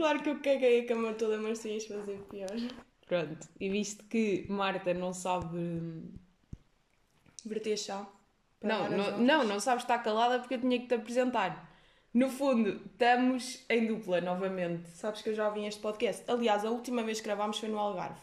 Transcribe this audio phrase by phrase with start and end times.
[0.00, 2.48] Claro que eu caguei a cama toda, mas tu ias fazer pior.
[3.06, 3.46] Pronto.
[3.60, 5.58] E visto que Marta não sabe.
[7.44, 8.08] Verter chá.
[8.62, 11.70] Não, não, não, não sabe estar calada porque eu tinha que te apresentar.
[12.14, 14.88] No fundo, estamos em dupla novamente.
[14.88, 16.24] Sabes que eu já vim este podcast.
[16.30, 18.20] Aliás, a última vez que gravámos foi no Algarve.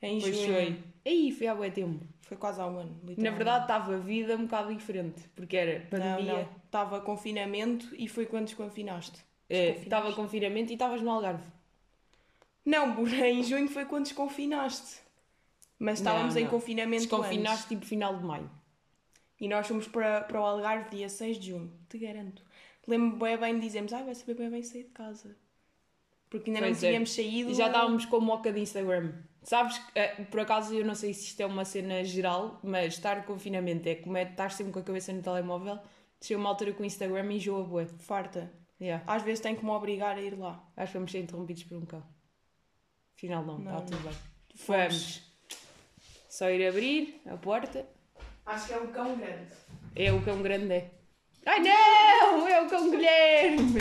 [0.00, 0.52] Em Pois junho.
[0.52, 0.78] foi.
[1.04, 2.06] Aí foi há bué tempo.
[2.20, 3.00] Foi quase há um ano.
[3.16, 5.28] Na verdade, estava a vida um bocado diferente.
[5.34, 6.32] Porque era não, pandemia.
[6.32, 6.48] não.
[6.64, 9.31] Estava confinamento e foi quando desconfinaste.
[9.54, 9.70] É.
[9.70, 11.44] Estava confinamento e estavas no Algarve.
[12.64, 15.00] Não, Bura, em junho foi quando desconfinaste.
[15.78, 17.68] Mas estávamos Não, em confinamento Desconfinaste antes.
[17.68, 18.48] tipo final de maio.
[19.40, 21.72] E nós fomos para, para o Algarve dia 6 de junho.
[21.88, 22.42] Te garanto.
[22.86, 25.36] Lembro-me bem bem de dizermos, ai, vai saber bem bem sair de casa.
[26.30, 26.90] Porque ainda Pois não é.
[26.92, 27.50] tínhamos saído.
[27.50, 29.12] E já estávamos com moca de Instagram.
[29.42, 33.18] Sabes, eh, por acaso eu não sei se isto é uma cena geral, mas estar
[33.18, 35.78] em confinamento é como é estar sempre com a cabeça no telemóvel.
[36.20, 37.86] Chega uma altura com o Instagram e enjoa bué.
[37.86, 38.50] farta.
[38.82, 39.04] Yeah.
[39.06, 40.68] Às vezes tenho que me obrigar a ir lá.
[40.76, 42.02] Acho que vamos ser interrompidos por um cão.
[43.16, 44.12] Afinal não, está tudo bem.
[44.66, 45.22] Vamos.
[46.28, 47.86] Só ir abrir a porta.
[48.44, 49.52] Acho que é um cão grande.
[49.94, 50.90] É o cão grande é.
[51.46, 52.48] Ai não!
[52.48, 53.78] É o cão Guilherme!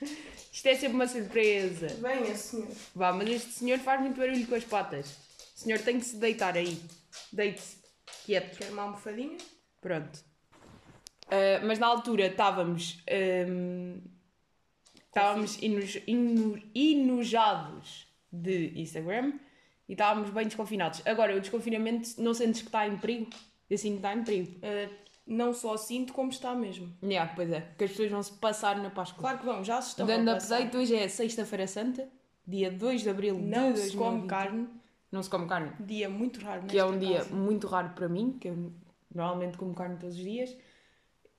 [0.00, 1.88] Isto é sempre uma surpresa.
[1.88, 2.68] Venha, senhor.
[2.94, 5.18] Vá, mas este senhor faz muito barulho com as patas.
[5.54, 6.82] O senhor tem que se deitar aí.
[7.30, 7.76] Deite-se.
[8.24, 8.56] Quieto.
[8.56, 9.36] Quer uma almofadinha?
[9.82, 10.18] Pronto.
[11.30, 13.02] Ah, mas na altura estávamos.
[13.10, 14.13] ahm,
[15.18, 19.32] estávamos eno- eno- enojados de Instagram
[19.88, 21.02] e estávamos bem desconfinados.
[21.06, 23.30] Agora, o desconfinamento, não sentes que está em perigo?
[23.70, 24.56] Eu sinto que está em perigo.
[24.58, 24.92] Uh,
[25.26, 26.92] não só sinto como está mesmo.
[27.02, 29.20] Yeah, pois é, que as pessoas vão se passar na Páscoa.
[29.20, 32.06] Claro que vão, já se estão Dando a update, hoje é Sexta-feira Santa,
[32.46, 34.28] dia 2 de Abril Não de se come 2020.
[34.28, 34.68] carne.
[35.10, 35.72] Não se come carne.
[35.80, 37.34] Dia muito raro que é um dia casa.
[37.34, 38.72] muito raro para mim, que eu
[39.14, 40.54] normalmente como carne todos os dias.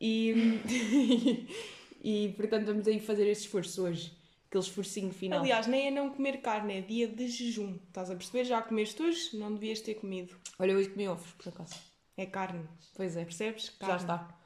[0.01, 0.33] E,
[2.07, 4.15] e portanto vamos aí fazer esse esforço hoje,
[4.47, 5.39] aquele esforcinho final.
[5.39, 7.79] Aliás, nem é não comer carne, é dia de jejum.
[7.87, 8.45] Estás a perceber?
[8.45, 9.35] Já comeste hoje?
[9.37, 10.35] Não devias ter comido.
[10.59, 11.75] Olha, hoje comi ovos, por acaso.
[12.15, 12.67] É carne.
[12.95, 13.65] Pois é, Percebes?
[13.65, 14.01] já Carne.
[14.01, 14.39] está.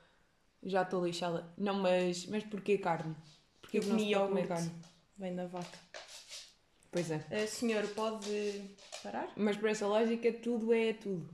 [0.63, 1.53] Já estou lixada.
[1.57, 3.15] Não, mas, mas porquê carne?
[3.61, 4.47] Porque Eu comi iogurte.
[4.47, 4.71] carne.
[5.17, 5.77] Vem da vaca.
[6.91, 7.17] Pois é.
[7.29, 8.63] Uh, senhor, pode
[9.03, 9.31] parar?
[9.35, 11.29] Mas por essa lógica, tudo é tudo.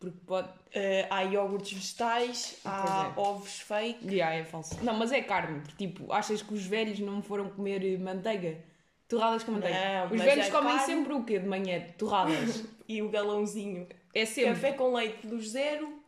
[0.00, 0.48] Porque pode.
[0.48, 4.06] Uh, há iogurtes vegetais, há Pois ovos fake.
[4.08, 4.82] Yeah, é falso.
[4.82, 5.60] Não, mas é carne.
[5.60, 8.58] porque, Tipo, achas que os velhos não foram comer eh, manteiga?
[9.06, 9.78] Torradas com manteiga.
[9.78, 10.86] Não, os velhos é comem carne.
[10.86, 11.84] sempre o quê de manhã?
[11.98, 12.64] Torradas.
[12.90, 13.86] E o galãozinho.
[14.12, 14.50] É sempre.
[14.54, 16.00] Café com leite dos zero.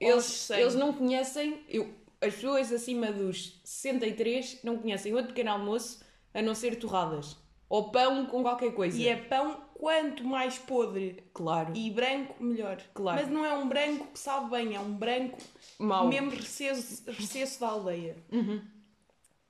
[0.00, 0.58] Eles, 100.
[0.58, 1.62] eles não conhecem.
[1.68, 6.02] Eu, as pessoas acima dos 63 não conhecem outro pequeno almoço
[6.32, 7.36] a não ser torradas.
[7.68, 8.96] Ou pão com qualquer coisa.
[8.96, 11.72] E é pão quanto mais podre Claro.
[11.76, 12.80] e branco, melhor.
[12.94, 13.20] Claro.
[13.20, 15.38] Mas não é um branco que sabe bem, é um branco
[15.78, 16.08] Mau.
[16.08, 18.16] mesmo recesso, recesso da aldeia.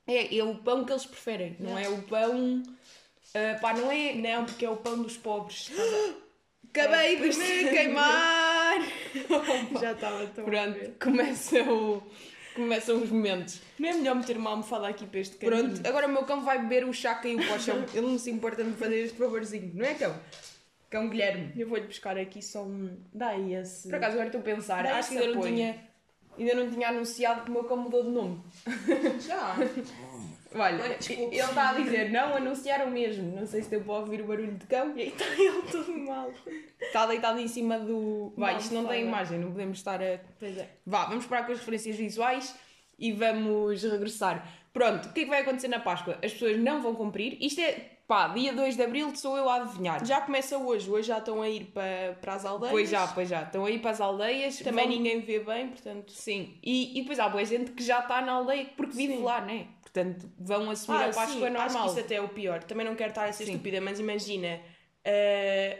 [0.07, 1.55] É, é o pão que eles preferem.
[1.59, 2.61] Não é o pão.
[3.33, 4.13] ah, pá, não é.
[4.13, 5.71] Não, porque é o pão dos pobres.
[6.69, 8.75] Acabei de me queimar!
[9.79, 10.43] Já estava tão.
[10.43, 10.95] Pronto, ver.
[11.01, 12.03] começam,
[12.55, 13.61] começam os momentos.
[13.77, 15.69] Não é melhor meter uma almofada aqui para este cantinho?
[15.69, 17.85] Pronto, agora o meu cão vai beber o chá que caiu para o chão.
[17.93, 20.15] Ele não se importa de me fazer este favorzinho, não é, cão?
[20.89, 21.51] Cão Guilherme.
[21.57, 22.97] Eu vou-lhe buscar aqui só um.
[23.13, 23.89] Dá esse.
[23.89, 25.84] Por acaso, agora estou a pensar, Dá acho que ainda não, tinha,
[26.37, 28.41] ainda não tinha anunciado que o meu cão mudou de nome.
[29.19, 29.55] Já.
[30.57, 33.35] Olha, Olha, ele está a dizer, não, anunciaram mesmo.
[33.35, 34.95] Não sei se deu para ouvir o barulho de cão.
[34.95, 36.31] E aí está ele todo mal.
[36.79, 38.33] Está deitado em cima do.
[38.37, 40.19] Vai, isto não tem imagem, não podemos estar a.
[40.39, 40.69] Pois é.
[40.85, 42.55] Vá, vamos parar com as referências visuais
[42.97, 44.47] e vamos regressar.
[44.71, 46.17] Pronto, o que é que vai acontecer na Páscoa?
[46.23, 47.37] As pessoas não vão cumprir.
[47.41, 50.05] Isto é, pá, dia 2 de Abril sou eu a adivinhar.
[50.05, 50.89] Já começa hoje.
[50.89, 52.71] Hoje já estão a ir para, para as aldeias.
[52.71, 53.43] Pois já, pois já.
[53.43, 54.59] Estão aí para as aldeias.
[54.59, 56.11] Também vão- ninguém vê bem, portanto.
[56.11, 56.57] Sim.
[56.63, 59.67] E, e depois há boa gente que já está na aldeia porque vive lá, né?
[59.81, 61.61] Portanto, vão assumir Ah, a Páscoa sim, normal.
[61.65, 62.63] Acho que isso até é o pior.
[62.63, 63.51] Também não quero estar a ser Sim.
[63.53, 64.59] estúpida, mas imagina,
[65.03, 65.79] eh,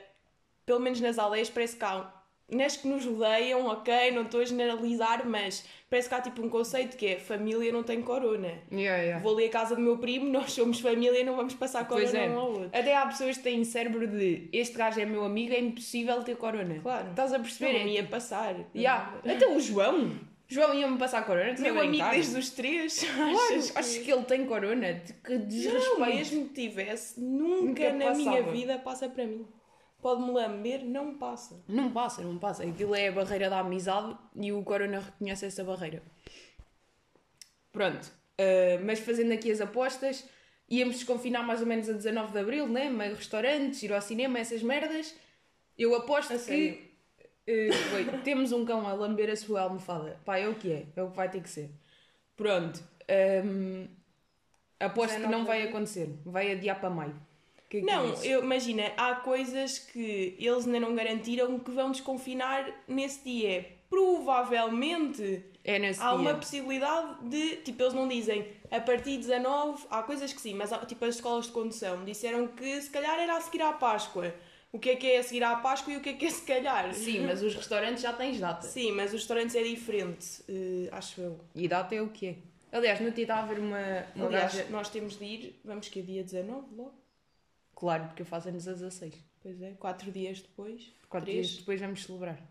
[0.65, 2.11] pelo menos nas aldeias parece que há.
[2.51, 6.50] Nas que nos rodeiam, ok, não estou a generalizar, mas parece que há tipo um
[6.50, 8.53] conceito que é família não tem corona.
[8.71, 9.19] Yeah, yeah.
[9.24, 12.13] Vou ali à casa do meu primo, nós somos família, não vamos passar corona Pois
[12.13, 12.30] é.
[12.30, 12.69] um ao outro.
[12.71, 16.36] Até há pessoas que têm cérebro de este gajo é meu amigo, é impossível ter
[16.38, 16.80] corona.
[16.83, 17.09] Claro.
[17.09, 17.80] Estás a Não, perceber?
[17.80, 18.56] não ia passar.
[18.75, 19.15] Yeah.
[19.27, 20.12] Até o João.
[20.48, 21.56] João ia-me passar corona.
[21.57, 23.77] Meu amigo desde os três, Claro, achas que...
[23.80, 25.01] achas que ele tem corona?
[25.24, 26.00] Que Não, desrespeito.
[26.06, 28.51] mesmo que tivesse, nunca, Nunca na minha passava.
[28.51, 29.48] vida passa para mim.
[30.05, 31.59] Pode-me lamber, não passa.
[31.67, 32.63] Não passa, não passa.
[32.63, 36.03] Aquilo é a barreira da amizade e o Corona reconhece essa barreira.
[37.71, 38.05] Pronto.
[38.39, 40.23] Uh, mas fazendo aqui as apostas,
[40.69, 42.87] íamos desconfinar mais ou menos a 19 de Abril, né?
[42.87, 45.15] Meio restaurantes, ir ao cinema, essas merdas.
[45.75, 46.87] Eu aposto A que
[47.49, 50.19] uh, temos um cão a lamber a sua almofada.
[50.23, 50.85] Pá, é o que é.
[50.95, 51.71] É o que vai ter que ser.
[52.37, 52.79] Pronto.
[53.43, 53.87] Um,
[54.79, 56.15] Aposto que 19 não vai acontecer.
[56.23, 57.19] Vai adiar para maio.
[57.81, 58.25] Que é que Não, dizes?
[58.25, 63.66] eu, imagina, há coisas que eles ainda não garantiram que vão desconfinar nesse dia.
[63.89, 66.19] Provavelmente É nesse há dia.
[66.19, 70.54] uma possibilidade de, tipo, eles não dizem a partir de 19, há coisas que sim,
[70.54, 73.74] mas há, tipo as escolas de condução disseram que se calhar era a seguir à
[73.74, 74.33] Páscoa.
[74.72, 76.30] O que é que é a seguir à Páscoa e o que é que é
[76.30, 76.94] se calhar?
[76.94, 78.68] Sim, mas os restaurantes já tens data.
[78.68, 81.39] Sim, mas os restaurantes é diferente, eh, acho eu.
[81.56, 82.36] E data é o que é.
[82.77, 83.77] Aliás, no dia estava a ver uma,
[84.16, 84.68] uma Aliás, gaja.
[84.69, 86.94] nós temos de ir, vamos que é dia 19 logo?
[87.75, 89.13] Claro, porque eu faço anos a 16.
[89.42, 90.92] Pois é, quatro dias depois.
[91.10, 91.48] Quatro Três.
[91.48, 92.42] dias depois vamos celebrar.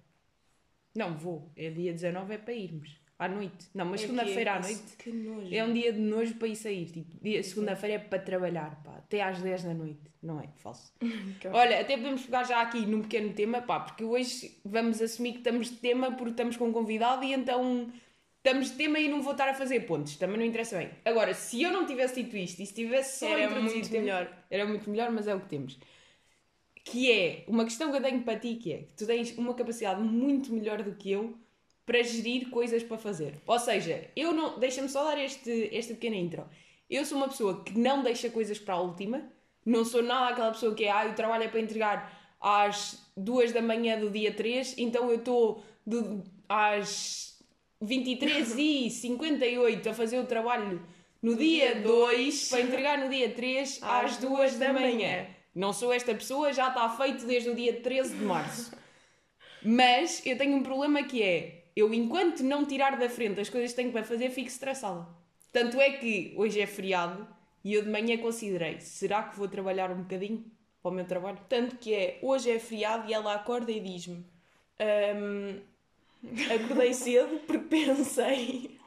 [0.94, 1.50] Não, vou.
[1.56, 3.02] É dia 19 é para irmos.
[3.18, 3.66] À noite.
[3.72, 5.54] Não, mas É segunda-feira à é- noite Que nojo.
[5.54, 6.86] é um dia de nojo para ir sair.
[6.86, 8.96] Tipo, dia- segunda-feira é para trabalhar, pá.
[8.96, 10.00] Até às 10 da noite.
[10.22, 10.48] Não é?
[10.56, 10.92] Falso.
[11.52, 15.38] Olha, até podemos pegar já aqui num pequeno tema, pá, porque hoje vamos assumir que
[15.38, 17.90] estamos de tema porque estamos com um convidado e então
[18.44, 20.16] estamos de tema e não vou estar a fazer pontos.
[20.16, 20.90] Também não interessa bem.
[21.02, 24.02] Agora, se eu não tivesse dito isto e se tivesse só Era introduzido muito tema-
[24.04, 24.44] melhor.
[24.50, 25.78] era muito melhor, mas é o que temos.
[26.84, 29.54] Que é uma questão que eu tenho para ti, que é que tu tens uma
[29.54, 31.38] capacidade muito melhor do que eu
[31.86, 33.34] para gerir coisas para fazer.
[33.46, 34.58] Ou seja, eu não.
[34.58, 36.46] Deixa-me só dar este, esta pequena intro.
[36.90, 39.26] Eu sou uma pessoa que não deixa coisas para a última.
[39.64, 43.52] Não sou nada aquela pessoa que é, ah, o trabalho é para entregar às duas
[43.52, 45.64] da manhã do dia 3, então eu estou
[46.46, 47.33] às
[47.80, 50.80] 23 e 58 a fazer o trabalho
[51.22, 54.90] no dia dia 2 para entregar no dia 3 às Às 2 da da manhã.
[54.92, 55.26] manhã.
[55.54, 58.72] Não sou esta pessoa, já está feito desde o dia 13 de março.
[59.62, 63.70] Mas eu tenho um problema que é, eu enquanto não tirar da frente as coisas
[63.70, 65.06] que tenho para fazer, fico estressada.
[65.52, 67.26] Tanto é que hoje é feriado
[67.62, 70.44] e eu de manhã considerei, será que vou trabalhar um bocadinho
[70.82, 71.38] para o meu trabalho?
[71.48, 74.26] Tanto que é, hoje é feriado e ela acorda e diz-me:
[74.78, 75.60] "Ahm,
[76.54, 78.78] Acordei cedo porque pensei.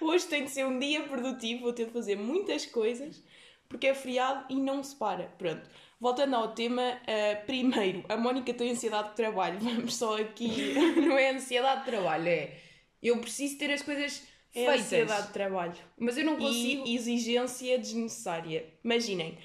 [0.00, 3.22] Hoje tem de ser um dia produtivo, vou ter de fazer muitas coisas
[3.68, 5.24] porque é feriado e não se para.
[5.38, 5.68] Pronto.
[6.00, 9.58] Voltando ao tema, ah, primeiro, a Mónica tem ansiedade de trabalho.
[9.60, 10.74] Vamos só aqui.
[10.96, 12.56] Não é ansiedade de trabalho, é
[13.02, 14.80] eu preciso ter as coisas É feitas.
[14.80, 15.74] ansiedade de trabalho.
[15.98, 16.86] Mas eu não consigo.
[16.86, 18.64] e exigência desnecessária.
[18.84, 19.38] Imaginem,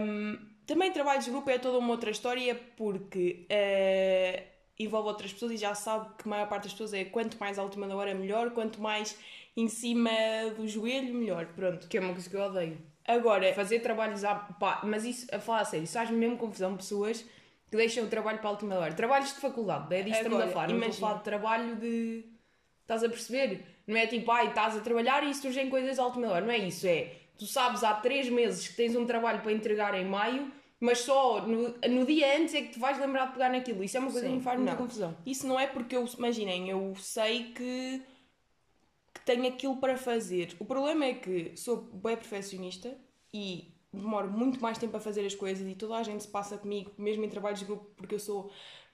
[0.00, 4.44] hum, também trabalho de grupo é toda uma outra história porque eh,
[4.78, 7.58] envolve outras pessoas e já sabe que a maior parte das pessoas é quanto mais
[7.58, 9.16] à última da hora melhor, quanto mais
[9.56, 10.10] em cima
[10.56, 11.46] do joelho melhor.
[11.46, 11.88] Pronto.
[11.88, 12.78] Que é uma coisa que eu odeio.
[13.06, 14.34] Agora, Fazer trabalhos à...
[14.34, 17.24] pá, mas isso, a falar a sério, isso faz-me mesmo confusão pessoas
[17.70, 18.92] que deixam o trabalho para a última hora.
[18.92, 20.68] Trabalhos de faculdade, é disto estamos a falar.
[20.68, 21.06] Não estou a imagina.
[21.06, 22.24] falar de trabalho de...
[22.82, 23.64] Estás a perceber?
[23.86, 26.44] Não é tipo, ai, estás a trabalhar e surgem coisas à última hora.
[26.44, 27.12] Não é isso, é...
[27.38, 31.46] Tu sabes há três meses que tens um trabalho para entregar em maio, mas só
[31.46, 33.82] no, no dia antes é que te vais lembrar de pegar naquilo.
[33.82, 34.78] Isso é uma coisa Sim, que me faz muita não.
[34.78, 35.16] confusão.
[35.24, 38.02] Isso não é porque eu, imaginem, eu sei que,
[39.14, 40.54] que tenho aquilo para fazer.
[40.58, 42.94] O problema é que sou bem perfeccionista
[43.32, 46.58] e demoro muito mais tempo a fazer as coisas e toda a gente se passa
[46.58, 48.52] comigo, mesmo em trabalhos de grupo, porque eu sou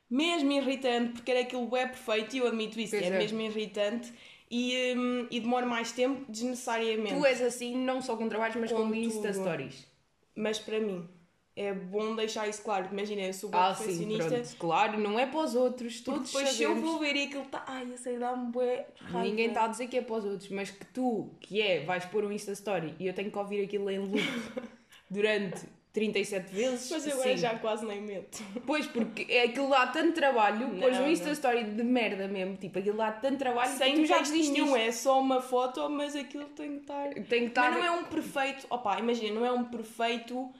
[0.09, 3.19] mesmo irritante, porque era aquilo bem perfeito e eu admito isso, é, é.
[3.19, 4.13] mesmo irritante
[4.49, 7.15] e, hum, e demoro mais tempo desnecessariamente.
[7.15, 9.33] Tu és assim, não só com trabalhos, mas com, Com Insta.
[9.33, 9.91] Stories.
[10.37, 11.09] Mas para mim
[11.55, 12.89] é bom deixar isso claro.
[12.91, 14.29] Imagina, eu sou bem Ah, sim, perfeccionista.
[14.31, 14.57] pronto.
[14.59, 17.63] Claro, não é para os outros, todos depois se eu vou ver e aquilo está.
[17.67, 19.23] Ai, eu sei, dá-me bué raiva.
[19.23, 22.05] Ninguém está a dizer que é para os outros, mas que tu, que é, vais
[22.07, 24.17] pôr um Insta Story e eu tenho que ouvir aquilo em loop
[25.11, 26.91] durante 37 vezes.
[26.91, 27.37] Mas eu agora sim.
[27.37, 28.43] já quase nem meto.
[28.67, 31.33] Pois, porque é aquilo dá tanto trabalho, pôs um Não, Insta não.
[31.33, 34.53] Story de merda mesmo, tipo, aquilo dá tanto trabalho Sem que tu já desististe.
[34.53, 37.11] nenhum, é só uma foto, mas aquilo tem que estar.
[37.13, 37.71] Tem que estar...
[37.73, 38.67] Mas não é um perfeito.
[38.71, 40.51] Opa, imagina, não é um perfeito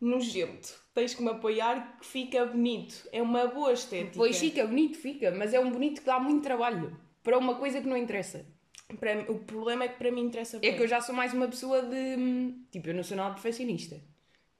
[0.00, 0.74] nojento.
[0.94, 3.08] Tens que me apoiar que fica bonito.
[3.12, 4.12] É uma boa estética.
[4.16, 7.80] Pois fica, bonito fica, mas é um bonito que dá muito trabalho para uma coisa
[7.80, 8.46] que não interessa.
[9.00, 10.76] Para o problema é que para mim interessa É bem.
[10.76, 12.54] que eu já sou mais uma pessoa de.
[12.70, 14.00] Tipo, eu não sou nada perfeccionista.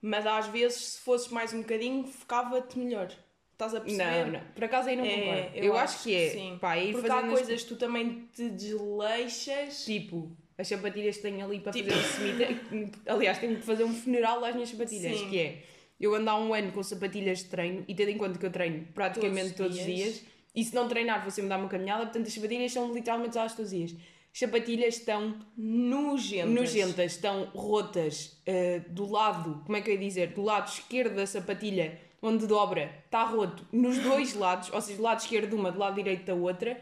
[0.01, 3.11] Mas às vezes, se fosses mais um bocadinho, focava-te melhor.
[3.53, 4.25] Estás a perceber?
[4.25, 4.41] Não, não.
[4.53, 5.57] Por acaso aí não É, concordo.
[5.57, 6.29] eu Eu, acho, acho que é.
[6.29, 6.57] sim.
[6.61, 9.85] Pá, Porque há coisas que tu também te desleixas.
[9.85, 12.91] Tipo, as sapatilhas que tenho ali para Tipo- fazer cemitério.
[13.05, 15.29] Aliás, tenho que fazer um funeral às minhas sapatilhas, Sim.
[15.29, 15.63] que é
[15.99, 18.51] eu ando há um ano com sapatilhas de treino e tendo em conta que eu
[18.51, 19.97] treino praticamente Todos os dias.
[20.13, 20.23] dias.
[20.55, 23.53] E se não treinar, vou sempre dar uma caminhada, portanto as sapatilhas são literalmente usadas
[23.53, 23.95] todos os dias.
[24.33, 26.53] As sapatilhas estão Nojentas.
[26.53, 30.27] nojentas, estão rotas eh, do lado, como é que eu ia dizer?
[30.33, 35.03] Do lado esquerdo da sapatilha, onde dobra, está roto nos dois lados, ou seja, do
[35.03, 36.79] lado esquerdo de uma, do lado direito da outra,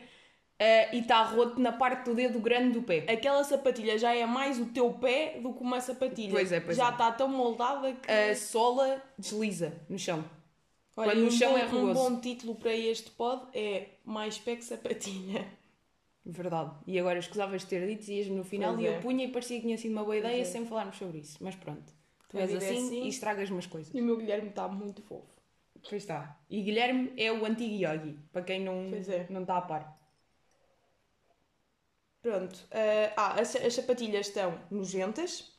[0.57, 3.05] eh, e está roto na parte do dedo grande do pé.
[3.11, 6.31] Aquela sapatilha já é mais o teu pé do que uma sapatilha.
[6.31, 6.91] Pois é, pois já é.
[6.91, 8.11] está tão moldada que.
[8.11, 10.23] A sola desliza no chão.
[10.97, 11.93] Olha, quando no um chão bom, é Um rugoso.
[11.93, 15.45] bom título para este pod é Mais pé que sapatilha.
[16.25, 16.71] Verdade.
[16.87, 18.97] E agora escusavas de ter dito, dizias-me no final Pois e é.
[18.97, 20.51] eu punha e parecia que tinha sido uma boa ideia Pois é.
[20.51, 21.37] sem falarmos sobre isso.
[21.39, 21.93] Mas pronto.
[22.29, 23.03] Tu és é assim, assim.
[23.03, 23.93] e estragas-me as coisas.
[23.93, 25.27] E o meu Guilherme está muito fofo.
[25.87, 26.39] Pois está.
[26.49, 29.27] E Guilherme é o antigo Yogi, para quem não, é.
[29.29, 29.95] não está a par.
[32.31, 32.59] Pronto.
[32.71, 35.53] eh, ah, as, as sapatilhas estão nojentas.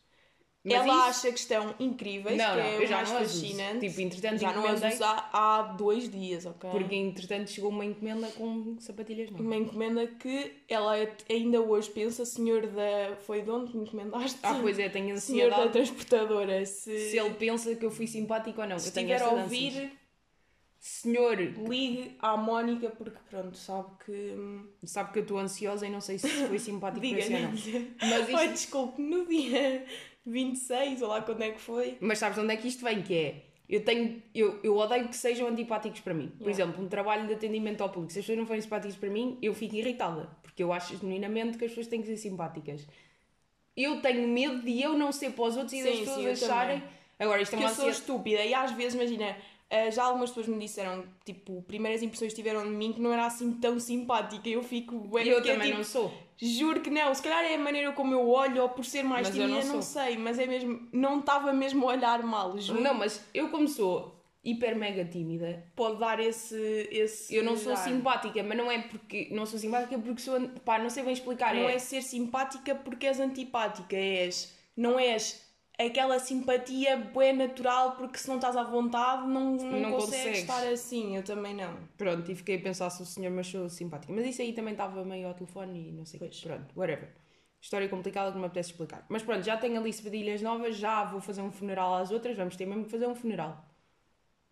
[0.69, 3.19] Mas Ela isso- acha que estão incríveis, Não, que não, é eu já mais não
[3.19, 3.41] as uso.
[3.47, 3.89] fascinante.
[3.89, 6.69] Tipo, entretanto, já não as encomendei- uso há, há dois dias, ok?
[6.71, 9.47] Porque entretanto chegou uma encomenda com sapatilhas novas.
[9.47, 10.95] Uma encomenda que ela
[11.31, 13.15] ainda hoje pensa, senhor da.
[13.21, 14.41] Foi de onde me encomendaste?
[14.43, 18.09] Ah, pois é, tenho Senhor da ansiedade transportadora, se, se ele pensa que eu fui
[18.09, 18.77] simpático ou não.
[18.77, 19.93] se eu estiver a ouvir.
[20.79, 24.35] Senhor, ligue à Mónica, porque pronto, sabe que.
[24.85, 27.51] sabe que eu estou ansiosa e não sei se foi simpático para si ou não.
[27.53, 27.97] Diga-lhe.
[28.01, 29.85] Mas isto- desculpe, no dia
[30.25, 31.97] 26, ou lá quando é que foi?
[32.01, 33.03] Mas sabes de onde é que isto vem?
[33.03, 33.43] Que é.
[33.69, 36.29] Eu, tenho, eu, eu odeio que sejam antipáticos para mim.
[36.39, 36.51] Por Yeah.
[36.65, 38.13] exemplo, um trabalho de atendimento ao público.
[38.13, 40.31] Se as pessoas não forem simpáticas para mim, eu fico irritada.
[40.43, 42.87] Porque eu acho genuinamente que as pessoas têm que ser simpáticas.
[43.77, 46.79] Eu tenho medo de eu não ser para os outros e das pessoas sim, acharem.
[46.81, 46.95] também.
[47.19, 49.37] Agora, isto é uma eu sou estúpida e às vezes, imagina,
[49.69, 53.13] eh, já algumas pessoas me disseram, tipo, primeiras impressões que tiveram de mim que não
[53.13, 54.49] era assim tão simpática.
[54.49, 54.95] Eu fico.
[54.95, 56.13] E eu porque é também tipo, não sou.
[56.39, 59.29] Juro que não, se calhar é a maneira como eu olho ou por ser mais
[59.29, 60.87] Mas tímida, não não, sei, mas é mesmo.
[60.93, 62.81] Não estava mesmo a olhar mal, juro.
[62.81, 66.89] Não, mas eu, como sou hiper mega tímida, Pode dar esse.
[66.93, 67.79] esse eu não sou ar.
[67.79, 69.29] simpática, mas não é porque.
[69.33, 70.39] Não sou simpática porque sou.
[70.65, 71.55] Pá, não sei bem explicar.
[71.55, 74.55] Não é, é ser simpática porque és antipática, és.
[74.77, 75.46] Não és
[75.79, 80.39] aquela simpatia bué natural porque se não estás à vontade não, não, Não consegues, consegues.
[80.41, 81.17] estar assim.
[81.17, 81.77] Eu também não.
[81.99, 84.13] Pronto, e fiquei a pensar se o senhor me achou simpática.
[84.13, 86.21] Mas isso aí também estava meio ao telefone e não sei o.
[86.21, 86.41] Pois.
[86.41, 87.11] Pronto, whatever.
[87.61, 89.05] História complicada que me apetece explicar.
[89.09, 92.55] Mas pronto, já tenho ali sapatilhas novas, já vou fazer um funeral às outras, vamos
[92.57, 93.65] ter mesmo que fazer um funeral.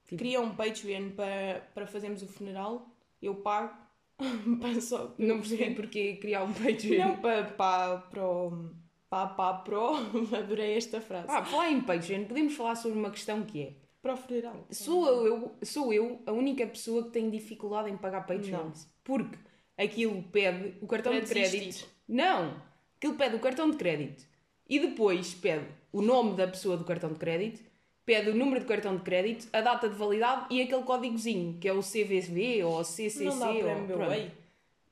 [0.04, 2.86] Tipo- Cria um Patreon para, para fazermos o funeral,
[3.22, 3.74] eu pago.
[4.60, 6.98] para só, Não percebi porque criar um Patreon.
[7.08, 8.70] Não, para, para, para, o-
[9.14, 11.26] para, para, para, o- adorei esta frase.
[11.28, 13.72] Ah, falar em Patreon, podemos falar sobre uma questão que é.
[14.02, 14.66] para o funeral.
[14.70, 18.88] Sou eu, sou eu a única pessoa que tem dificuldade em pagar Patreons.
[19.04, 19.38] Porque
[19.78, 21.88] aquilo pede o cartão Para de crédito.
[22.08, 22.60] Não!
[22.96, 24.24] Aquilo pede o cartão de crédito.
[24.68, 27.62] E depois pede o nome da pessoa do cartão de crédito,
[28.04, 31.68] pede o número do cartão de crédito, a data de validade e aquele códigozinho, que
[31.68, 33.24] é o CVV ou o CCC.
[33.24, 34.30] Não dá para ou, MBWay?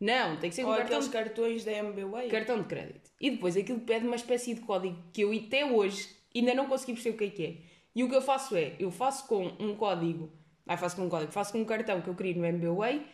[0.03, 2.29] Não, tem que ser Ou um cartão aqueles de cartões da MBWay?
[2.29, 3.09] cartão de crédito.
[3.21, 6.95] E depois aquilo pede uma espécie de código que eu até hoje ainda não consegui
[6.95, 7.57] perceber o que é que é.
[7.95, 10.29] E o que eu faço é, eu faço com um código,
[10.67, 13.07] ah, faço com um código, faço com um cartão que eu crio no MBWay,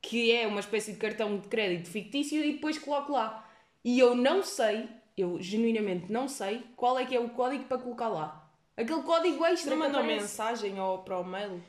[0.00, 3.48] que é uma espécie de cartão de crédito fictício e depois coloco lá.
[3.84, 7.78] E eu não sei, eu genuinamente não sei qual é que é o código para
[7.78, 8.50] colocar lá.
[8.76, 11.62] Aquele código extra Não mandou mensagem ou para o mail?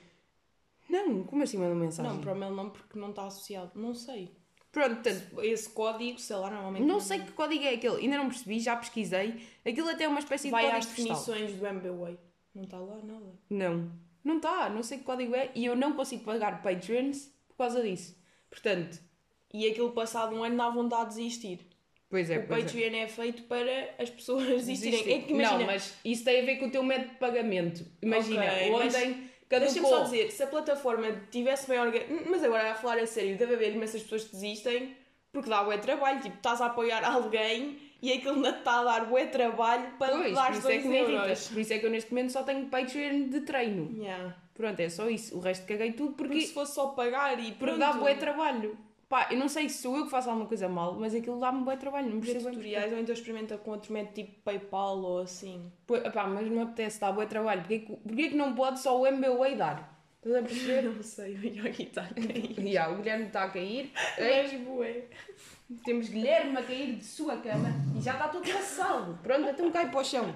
[0.89, 2.11] Não, como assim mandou mensagem?
[2.11, 3.71] Não, para o mail não, porque não está associado.
[3.75, 4.35] Não sei.
[4.73, 6.83] Pronto, portanto, Esse código, sei lá, normalmente.
[6.83, 9.35] não sei que código é aquele, ainda não percebi, já pesquisei.
[9.65, 11.35] Aquilo até é uma espécie Vai de às código postal.
[11.35, 12.17] definições do MBWay.
[12.55, 13.33] Não está lá nada.
[13.49, 13.91] Não,
[14.23, 17.81] não está, não sei que código é e eu não consigo pagar Patreons por causa
[17.83, 18.17] disso.
[18.49, 18.99] Portanto,
[19.53, 21.59] E aquilo passado um ano dá vontade de desistir.
[22.09, 22.65] pois é, o pois é.
[22.65, 23.07] Patreon é.
[23.07, 25.13] feito para as pessoas desistirem.
[25.13, 27.85] É que imagina, Não, mas isso tem a ver com o teu método de pagamento.
[28.01, 28.93] Imagina, Ok, mas
[29.55, 30.05] ontem Deixa-me caducou.
[30.05, 32.22] só dizer, se a plataforma tivesse bem organizada.
[32.29, 34.95] Mas agora a falar a sério, deve haver imensas pessoas que desistem
[35.31, 36.19] porque dá bué trabalho.
[36.22, 40.33] Tipo, estás a apoiar alguém e aquilo ainda está a dar bué trabalho para Pois,
[40.36, 41.12] dar isso é 2 que me irrita.
[41.24, 41.48] euros.
[41.48, 43.95] Por isso é que eu neste momento só tenho Patreon de treino.
[44.01, 44.36] Yeah.
[44.53, 45.36] Pronto, é só isso.
[45.36, 47.79] O resto caguei tudo Porque porque, se fosse só pagar e porque pronto.
[47.79, 48.77] dá bué trabalho.
[49.10, 51.63] Pá, eu não sei se sou eu que faço alguma coisa mal, mas aquilo dá-me
[51.63, 52.10] bué trabalho.
[52.10, 55.72] Não percebo tutoriais ou então experimenta com outro método tipo Paypal ou assim.
[55.86, 57.62] Pô, epá, mas não me apetece, dá bué trabalho.
[57.62, 59.93] Porquê que, porquê que não pode só o MBWay dar?
[60.25, 60.83] Estás a perceber?
[60.95, 62.55] Não sei, o Yogi está a cair.
[62.72, 63.91] Já, o Guilherme está a cair.
[64.17, 65.03] Mas bué.
[65.83, 69.19] temos Guilherme a cair de sua cama e já está todo passado.
[69.22, 70.33] Pronto, então cai para o chão.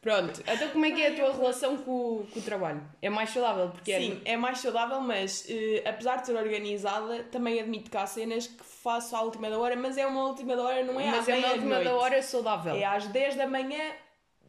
[0.00, 2.82] Pronto, então como é que é a tua relação com, o- com o trabalho?
[3.02, 3.68] É mais saudável?
[3.68, 7.96] Porque é- Sim, é mais saudável, mas eh, apesar de ser organizada, também admito que
[7.98, 10.98] há cenas que faço à última da hora, mas é uma última da hora, não
[10.98, 12.74] é mas à é na última da hora saudável.
[12.74, 13.78] É às 10 da manhã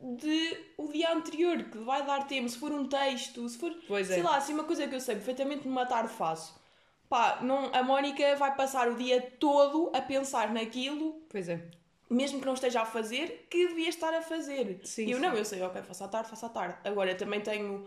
[0.01, 2.47] de o dia anterior, que vai dar tempo.
[2.49, 4.13] Se for um texto, se for, Pois é.
[4.15, 6.59] sei lá, assim uma coisa que eu sei perfeitamente numa tarde faço.
[7.09, 11.59] Pá, não, a Mónica vai passar o dia todo a pensar naquilo, Pois é.
[12.13, 14.81] Mesmo que não esteja a fazer, que devia estar a fazer.
[14.83, 15.21] Sim, E eu sim.
[15.21, 16.77] não, eu sei, ok, faço à tarde, faço à tarde.
[16.83, 17.85] Agora também tenho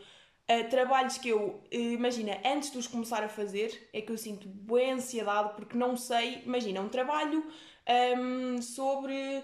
[0.49, 4.19] eh, trabalhos que eu, eh, imagina, antes de os começar a fazer, é que eu
[4.19, 7.45] sinto boa ansiedade porque não sei, imagina, um trabalho
[7.87, 9.43] ahm, sobre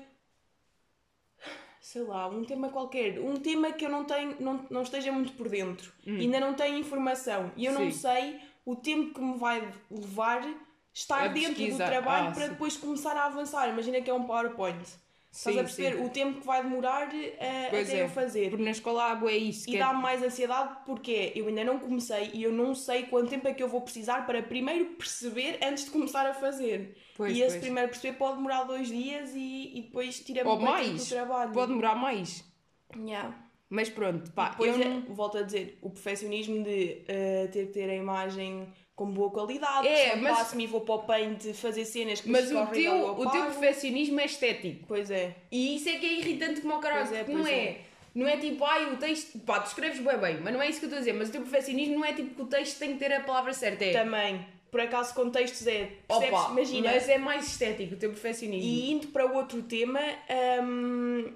[1.80, 5.32] sei lá, um tema qualquer, um tema que eu não tenho, não, não esteja muito
[5.32, 7.90] por dentro, ainda não tenho informação e eu não Hum.
[7.90, 7.98] Sim.
[7.98, 9.60] sei o tempo que me vai
[9.90, 10.42] levar
[10.92, 12.50] estar A dentro do trabalho Ah, para sim.
[12.50, 13.68] depois começar a avançar.
[13.68, 14.78] Imagina que é um PowerPoint.
[15.32, 17.08] Estás a perceber o tempo que vai demorar
[17.70, 18.02] Pois até é.
[18.02, 18.50] eu fazer.
[18.50, 19.70] Porque na escola há bué isso.
[19.70, 23.30] E é- dá-me mais ansiedade porque eu ainda não comecei e eu não sei quanto
[23.30, 26.96] tempo é que eu vou precisar para primeiro perceber antes de começar a fazer.
[27.16, 27.60] Pois, e esse pois.
[27.62, 31.04] primeiro perceber pode demorar dois dias e, e depois tira-me tempo mais.
[31.04, 31.52] do trabalho.
[31.52, 32.44] Pode demorar mais.
[32.96, 33.32] Yeah.
[33.68, 35.02] Mas pronto, pá, eu é, não...
[35.14, 38.66] volto a dizer, o perfeccionismo de eh, ter que ter a imagem
[39.00, 42.28] com boa qualidade, É, é, mas- passo-me e vou para o paint fazer cenas que
[42.28, 44.84] Mas o teu, eu o teu perfeccionismo é estético.
[44.86, 45.34] Pois é.
[45.50, 47.54] E isso é que é irritante como o caralho, é, não é.
[47.54, 47.80] é.
[48.14, 49.38] Não é tipo, ai, o texto.
[49.38, 51.14] Pá, tu escreves bem bem, mas não é isso que eu estou a dizer.
[51.14, 53.54] Mas o teu perfeccionismo não é tipo que o texto tem que ter a palavra
[53.54, 53.86] certa.
[53.86, 53.92] É.
[53.92, 56.38] Também, por acaso, contextos é, percebes?
[56.38, 58.68] Opa, Imagina, mas é mais estético o teu perfeccionismo.
[58.68, 60.00] E indo para outro tema,
[60.62, 61.32] hum,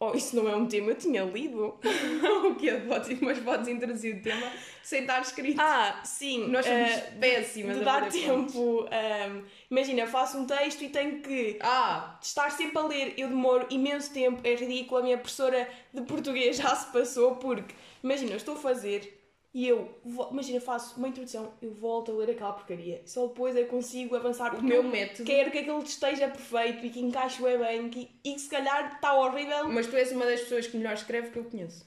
[0.00, 1.78] oh, isso não é um tema, eu tinha lido.
[2.46, 2.72] o quê?
[2.88, 4.50] Podes, mas podes introduzir o tema
[4.82, 5.60] sem estar escrito.
[5.60, 6.48] Ah, sim.
[6.48, 8.84] Nós somos eh, péssimas de a dar tempo.
[8.84, 13.14] hum, imagina, faço um texto e tenho que Ah, estar sempre a ler.
[13.16, 15.00] Eu demoro imenso tempo, é ridículo.
[15.00, 19.19] A minha professora de português já se passou porque, imagina, eu estou a fazer
[19.52, 23.02] e eu, imagina, faço uma introdução, eu volto a ler aquela porcaria.
[23.04, 24.48] Só depois eu consigo avançar.
[24.48, 25.24] o porque meu eu método.
[25.24, 28.94] Quero que aquilo esteja perfeito e que encaixe bem bem que, e que se calhar
[28.94, 29.68] está horrível.
[29.68, 31.84] Mas tu és uma das pessoas que melhor escreve que eu conheço.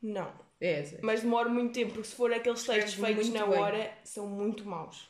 [0.00, 0.32] Não.
[0.60, 0.98] É essa.
[1.02, 3.58] Mas demoro muito tempo, porque se for aqueles textos Escreves feitos na bem.
[3.58, 5.08] hora, são muito maus.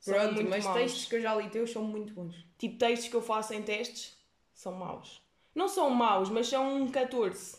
[0.00, 0.76] São Pronto, muito mas maus.
[0.76, 2.34] textos que eu já li teus são muito bons.
[2.58, 4.16] Tipo, textos que eu faço em testes
[4.52, 5.22] são maus.
[5.54, 7.57] Não são maus, mas são um 14.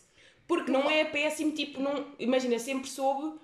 [0.49, 3.37] Porque não é péssimo, tipo, não, imagina, sempre soube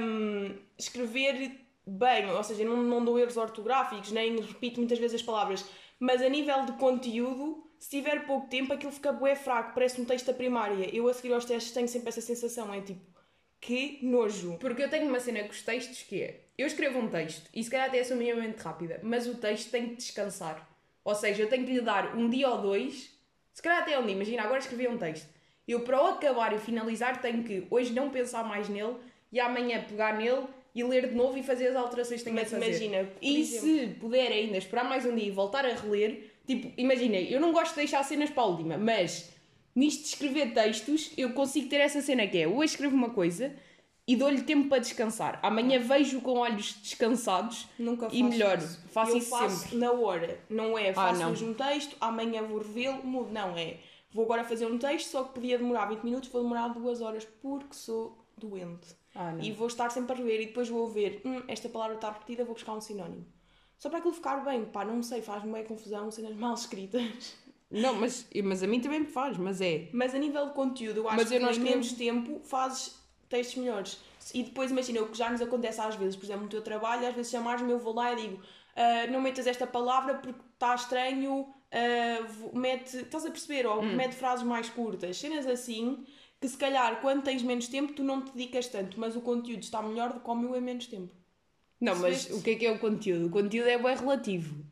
[0.00, 5.22] hum, escrever bem, ou seja, não, não dou erros ortográficos, nem repito muitas vezes as
[5.22, 5.66] palavras,
[5.98, 10.06] mas a nível de conteúdo, se tiver pouco tempo, aquilo fica bué fraco, parece um
[10.06, 10.88] texto da primária.
[10.96, 13.04] Eu a seguir aos testes tenho sempre essa sensação, é tipo,
[13.60, 14.56] que nojo.
[14.58, 17.62] Porque eu tenho uma cena com os textos que é: eu escrevo um texto e
[17.62, 20.66] se calhar até sou minimamente rápida, mas o texto tem que descansar.
[21.04, 23.14] Ou seja, eu tenho que lhe dar um dia ou dois,
[23.52, 24.14] se calhar até um dia.
[24.14, 25.39] Imagina, agora escrevi um texto.
[25.70, 28.94] Eu, para o acabar e finalizar, tenho que hoje não pensar mais nele
[29.32, 30.42] e amanhã pegar nele
[30.74, 32.70] e ler de novo e fazer as alterações que tenho Mas a fazer.
[32.84, 36.72] imagina, E exemplo- se puder ainda esperar mais um dia e voltar a reler, tipo,
[36.76, 39.30] imagina, eu não gosto de deixar cenas para a última, mas
[39.74, 43.52] nisto de escrever textos, eu consigo ter essa cena que é, hoje escrevo uma coisa
[44.08, 45.38] e dou-lhe tempo para descansar.
[45.40, 48.58] Amanhã vejo com olhos descansados Nunca faço e melhoro.
[48.60, 48.84] isso.
[48.90, 49.78] Faço eu isso faço sempre.
[49.78, 50.36] na hora.
[50.48, 51.30] Não é faço não.
[51.30, 53.30] hoje um texto, amanhã vou revê-lo, mudo.
[53.32, 53.76] Não é.
[54.12, 57.24] Vou agora fazer um texto, só que podia demorar 20 minutos, vou demorar 2 horas
[57.40, 58.88] porque sou doente.
[59.14, 59.34] Ah.
[59.40, 62.44] E vou estar sempre a rever e depois vou ver, hum, esta palavra está repetida,
[62.44, 63.26] vou buscar um sinónimo.
[63.78, 67.34] Só para aquilo ficar bem, pá, não sei, faz-me bem confusão, cenas mal escritas.
[67.70, 69.88] Não, mas, mas a mim também me faz, mas é.
[69.92, 72.96] Mas a nível de conteúdo, eu acho Mas que eu em escrevo- menos tempo fazes
[73.28, 73.98] textos melhores.
[74.34, 77.06] E depois, imagina, o que já nos acontece às vezes, por exemplo, no teu trabalho,
[77.06, 78.42] às vezes chamares-me, eu vou lá e digo
[78.76, 81.46] "Ah, não metas esta palavra porque está estranho,
[82.28, 83.90] vo- mete, estás a perceber, ou Hum.
[83.92, 86.04] mete frases mais curtas, cenas assim,
[86.40, 89.62] que se calhar quando tens menos tempo tu não te dedicas tanto, mas o conteúdo
[89.62, 91.14] está melhor do que o meu em menos tempo.
[91.78, 93.26] Não, mas o que é que é o conteúdo?
[93.26, 94.64] O conteúdo é bem relativo.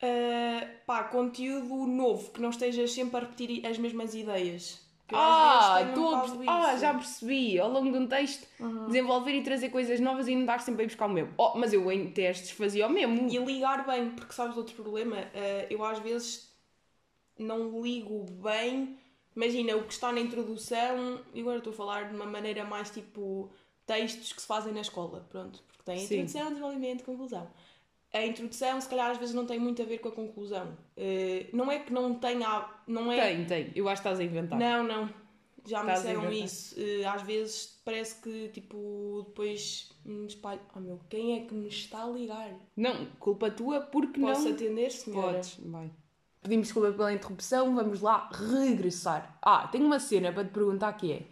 [0.00, 4.80] Ah, pá, conteúdo novo, que não estejas sempre a repetir as mesmas ideias.
[5.12, 7.58] Ah, estou a perce- ah, já percebi.
[7.58, 8.46] Ao longo de um texto,
[8.86, 11.32] desenvolver e trazer coisas novas e não dar sempre a ir buscar o mesmo.
[11.38, 13.28] Oh, mas eu em testes fazia o mesmo.
[13.30, 15.16] E ligar bem, porque sabes outro problema?
[15.34, 16.50] Eh, eu às vezes
[17.38, 18.98] não ligo bem.
[19.34, 22.88] Imagina o que está na introdução, e agora estou a falar de uma maneira mais
[22.90, 23.50] tipo
[23.86, 26.14] textos que se fazem na escola, pronto, porque tem Sim.
[26.22, 27.46] introdução, desenvolvimento, conclusão.
[28.16, 30.76] A introdução, se calhar, às vezes não tem muito a ver com a conclusão.
[30.96, 32.66] Eh, não é que não tenha.
[32.86, 33.20] Não é.
[33.20, 33.72] Tem, tem.
[33.74, 34.58] Eu acho que estás a inventar.
[34.58, 35.10] Não, não.
[35.66, 36.74] Já me disseram isso.
[36.78, 40.60] Eh, às vezes parece que, tipo, depois me espalho.
[40.74, 42.50] Oh meu, quem é que me está a ligar?
[42.74, 45.32] Não, culpa tua porque Posso não atender, senhora?
[45.34, 45.58] podes.
[45.64, 45.90] Vai.
[46.40, 49.36] Pedimos desculpa pela interrupção, vamos lá regressar.
[49.42, 51.26] Ah, tenho uma cena para te perguntar que é: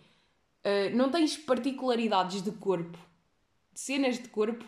[0.65, 2.99] ah, não tens particularidades de corpo,
[3.73, 4.65] de cenas de corpo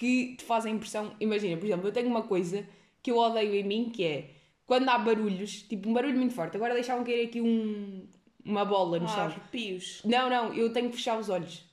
[0.00, 1.12] que te fazem impressão?
[1.20, 2.66] Imagina, por exemplo, eu tenho uma coisa
[3.02, 4.30] que eu odeio em mim que é
[4.66, 6.56] quando há barulhos, tipo um barulho muito forte.
[6.56, 8.08] Agora deixavam cair aqui um,
[8.42, 9.24] uma bola no Ah, chão.
[9.26, 10.00] arrepios.
[10.04, 11.64] Não, não, eu tenho que fechar os olhos.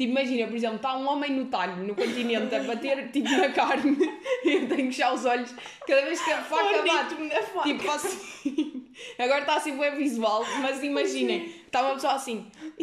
[0.00, 3.50] Tipo, imagina, por exemplo, está um homem no talho, no continente, a bater tipo na
[3.50, 3.98] carne,
[4.42, 5.54] e eu tenho que fechar os olhos
[5.86, 7.14] cada vez que a faca bate.
[7.22, 7.68] Na faca.
[7.68, 8.86] Tipo, faço assim.
[9.18, 12.46] Agora está assim bem visual, mas imaginem, está uma pessoa assim.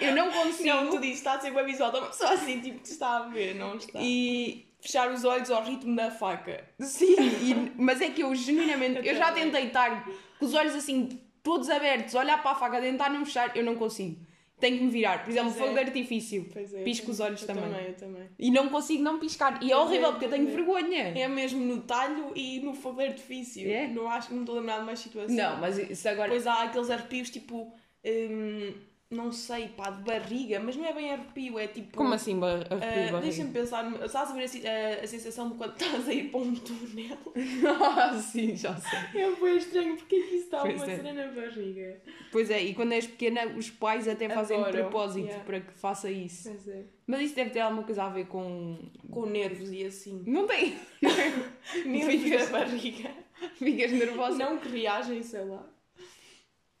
[0.00, 0.68] Eu não consigo.
[0.68, 1.88] Não, tu dizes, está a ser bem visual.
[1.88, 3.98] Está uma pessoa assim, tipo, que está a ver, não está?
[4.00, 6.62] E Fechar os olhos ao ritmo da faca.
[6.78, 9.00] sim, e- mas é que eu genuinamente.
[9.04, 10.04] Eu já tentei estar
[10.38, 13.74] com os olhos assim, todos abertos, olhar para a faca, tentar não fechar, eu não
[13.74, 14.23] consigo.
[14.60, 15.24] Tenho que me virar.
[15.24, 15.82] Por exemplo, Pois fogo é.
[15.82, 16.48] de artifício.
[16.52, 17.64] Pois é, Pisco os olhos eu também.
[17.64, 17.86] também.
[17.86, 18.28] Eu também.
[18.38, 19.60] E não consigo não piscar.
[19.62, 20.56] E é Pois horrível é, porque eu pois tenho é.
[20.56, 21.02] vergonha.
[21.18, 23.68] É mesmo no talho e no fogo de artifício.
[23.70, 23.88] É?
[23.88, 25.36] Não acho que não estou a lembrar de mais situações.
[25.36, 26.28] Não, mas isso agora.
[26.28, 27.72] Depois há aqueles arrepios tipo.
[28.04, 28.72] hum,
[29.14, 31.96] não sei, pá, de barriga, mas não é bem arrepio, é tipo.
[31.96, 33.20] Como assim, bar- arrepio, ah, barriga?
[33.20, 36.54] Deixa-me pensar, estás a ver a, a- sensação de quando estás a ir para um
[36.54, 37.16] túnel?
[37.96, 39.22] ah, sim, já sei.
[39.22, 40.96] É bem estranho, porque é que isso está Pois uma é.
[40.96, 42.02] cena na barriga?
[42.30, 45.44] Pois é, e quando és pequena, os pais até fazem de propósito yeah.
[45.44, 46.48] para que faça isso.
[46.50, 46.84] Pois é.
[47.06, 48.78] Mas isso deve ter alguma coisa a ver com.
[49.10, 50.22] Com nervos e assim.
[50.26, 50.74] Não tem.
[51.84, 53.10] Nervos Ficas- da barriga.
[53.56, 54.38] Ficas nervosa.
[54.38, 55.68] Não que reagem, sei lá.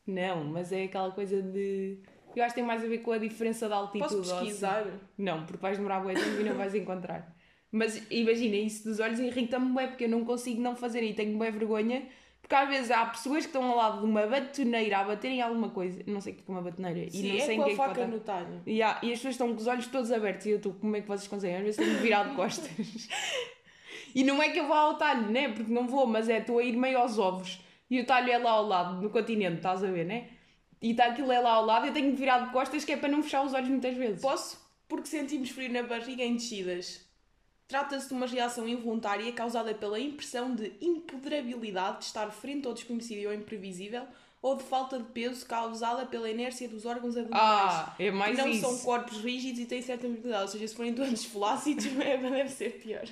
[0.06, 1.98] Não, mas é aquela coisa de.
[2.38, 4.14] Eu acho que tem mais a ver com a diferença de altitude.
[4.14, 4.44] Posso assim.
[4.44, 4.86] pesquisar?
[5.16, 7.34] Não, porque vais demorar bué tempo e não vais encontrar.
[7.70, 11.36] Mas imagina, isso dos olhos irrita-me bué, porque eu não consigo não fazer e tenho
[11.36, 12.06] bué vergonha.
[12.40, 15.70] Porque às vezes há pessoas que estão ao lado de uma batoneira a baterem alguma
[15.70, 16.02] coisa.
[16.06, 17.10] Não sei o que é uma batoneira.
[17.10, 18.62] Sim, e não é sei com em a que é que faca pode no talho.
[18.66, 21.00] E, e as pessoas estão com os olhos todos abertos e eu estou, como é
[21.00, 21.56] que vocês conseguem?
[21.56, 22.68] Às vezes tenho que virar de costas.
[24.14, 25.48] e não é que eu vá ao talho, né?
[25.48, 27.60] Porque não vou, mas é, estou a ir meio aos ovos.
[27.88, 30.28] E o talho é lá ao lado, no continente, estás a ver, né?
[30.84, 32.96] E tá, aquilo é lá ao lado, eu tenho que virar de costas, que é
[32.98, 34.20] para não fechar os olhos muitas vezes.
[34.20, 34.60] Posso?
[34.86, 37.00] Porque sentimos frio na barriga em descidas.
[37.66, 43.28] Trata-se de uma reação involuntária causada pela impressão de impoderabilidade de estar frente ao desconhecido
[43.28, 44.06] ou imprevisível
[44.42, 47.72] ou de falta de peso causada pela inércia dos órgãos abdominais.
[47.72, 48.60] Ah, é mais que não isso.
[48.60, 50.42] são corpos rígidos e têm certa mobilidade.
[50.42, 53.06] Ou seja, se forem todos flácidos, deve ser pior.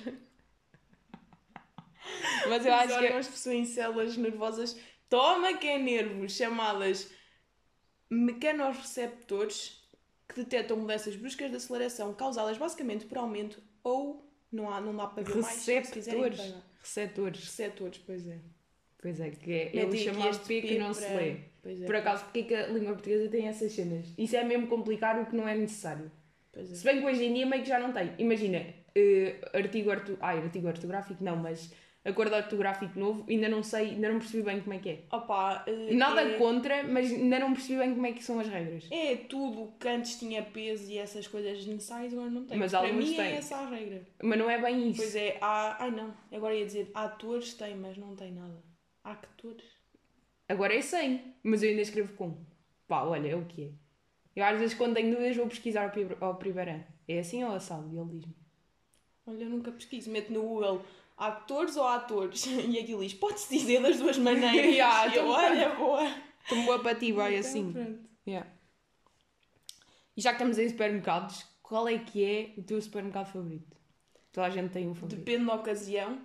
[2.47, 4.77] Mas eu Os acho que é- órgãos possuem células nervosas,
[5.09, 7.09] toma que é nervos, chamadas
[8.13, 9.81] mecanorreceptores,
[10.27, 15.07] que detectam mudanças bruscas de aceleração causadas basicamente por aumento ou não, há, não dá
[15.07, 15.55] para ver mais.
[15.55, 16.55] se quiserem receptores.
[16.79, 17.43] Receptores.
[17.43, 18.39] Receptores, pois é.
[19.01, 21.37] Pois é, que é, é Metem o aqui chamado este P que não se lê.
[21.61, 24.05] Pois é, Por acaso, porque é que a língua portuguesa tem essas cenas?
[24.17, 26.11] Isso é mesmo complicar o que não é necessário.
[26.53, 26.63] É.
[26.63, 28.13] Se bem que hoje em dia meio que já não tem.
[28.17, 30.17] Imagina, eh, artigo, orto...
[30.21, 31.73] Ai, artigo ortográfico não, mas
[32.05, 35.03] acordo ortográfico novo, ainda não sei, ainda não percebi bem como é que é.
[35.11, 38.47] Opa, eh, Nada é, contra, mas ainda não percebi bem como é que são as
[38.47, 38.87] regras.
[38.91, 42.57] é tudo que antes tinha peso e essas coisas necessárias agora não tem.
[42.57, 43.19] Mas para mim têm.
[43.19, 44.05] é essa a regra.
[44.21, 45.01] Mas não é bem isso.
[45.01, 45.83] Pois é, há.
[45.83, 48.61] Ai não, agora ia dizer atores tem, mas não tem nada.
[49.03, 49.65] Há atores.
[50.49, 52.37] Agora é 100, mas eu ainda escrevo com.
[52.87, 53.71] Pá, olha, é o que é.
[54.35, 56.85] Eu às vezes quando tenho dúvidas vou pesquisar ao ano.
[57.07, 57.89] É assim ou assado?
[57.93, 58.35] E ele diz-me.
[59.25, 60.11] Olha, eu nunca pesquiso.
[60.11, 60.83] Meto no Google
[61.27, 64.71] atores ou atores e aquilo diz, pode-se dizer das duas maneiras.
[64.75, 66.15] Yeah, E eu, então olha, boa.
[66.49, 67.71] Como boa para ti, vai Então, assim.
[67.71, 67.99] pronto.
[68.27, 68.49] Yeah.
[70.15, 73.75] E já que estamos em supermercados, qual é que é o teu supermercado favorito?
[74.31, 75.19] Toda a gente tem um favorito.
[75.19, 76.21] Depende da ocasião.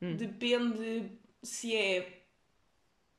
[0.00, 0.16] Hum.
[0.16, 1.10] Depende
[1.42, 2.22] se é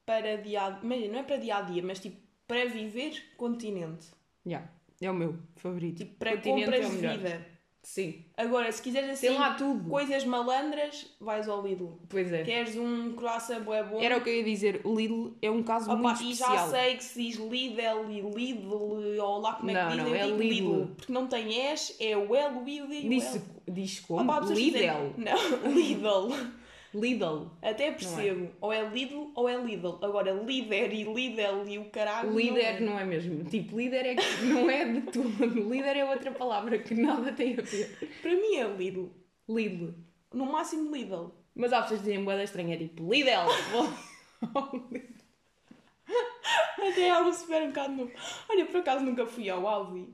[0.06, 1.10] para dia a dia.
[1.12, 4.08] Não é para dia a dia, mas tipo para viver continente.
[4.46, 4.70] Yeah.
[5.02, 5.98] É o meu favorito.
[5.98, 7.18] Tipo para Continente compras é o melhor.
[7.18, 7.46] vida.
[7.88, 8.26] Sim.
[8.36, 9.88] Agora, se quiseres assim Tem lá tudo.
[9.88, 12.00] coisas malandras, vais ao Lidl.
[12.10, 12.42] Pois é.
[12.44, 14.02] Queres um croissant bué bom?
[14.02, 14.82] Era o que eu ia dizer.
[14.84, 16.56] O Lidl é um caso Opa, muito e especial.
[16.58, 18.74] já sei que se diz Lidl e Lidl
[19.22, 20.86] ou lá como é Não, que não, dizem, é digo Lidl.
[20.96, 23.44] Porque não tem S, é o L, o I e o Disse, L.
[23.72, 24.22] diz como?
[24.24, 25.14] Opa, há pessoas que dizem- Lidl.
[25.18, 26.55] Não, Lidl.
[27.00, 27.48] Lidl.
[27.62, 28.50] Até percebo.
[28.62, 30.00] Ou é Lidl ou é Lidl.
[30.02, 32.30] Agora, líder e Lidl e o caralho.
[32.30, 32.80] não Líder é.
[32.80, 33.44] não é mesmo.
[33.46, 35.46] Tipo, líder é que não é de tudo.
[35.70, 37.98] Líder é outra palavra que nada tem a ver.
[38.22, 39.10] Para mim é Lidl.
[39.50, 39.94] Lidl.
[40.34, 41.32] No máximo Lidl.
[41.54, 43.30] Mas há pessoas que dizem boeda estranha, é tipo Lidl.
[46.78, 48.12] Até há um supermercado novo.
[48.50, 50.08] Olha, por acaso nunca fui ao Aldi.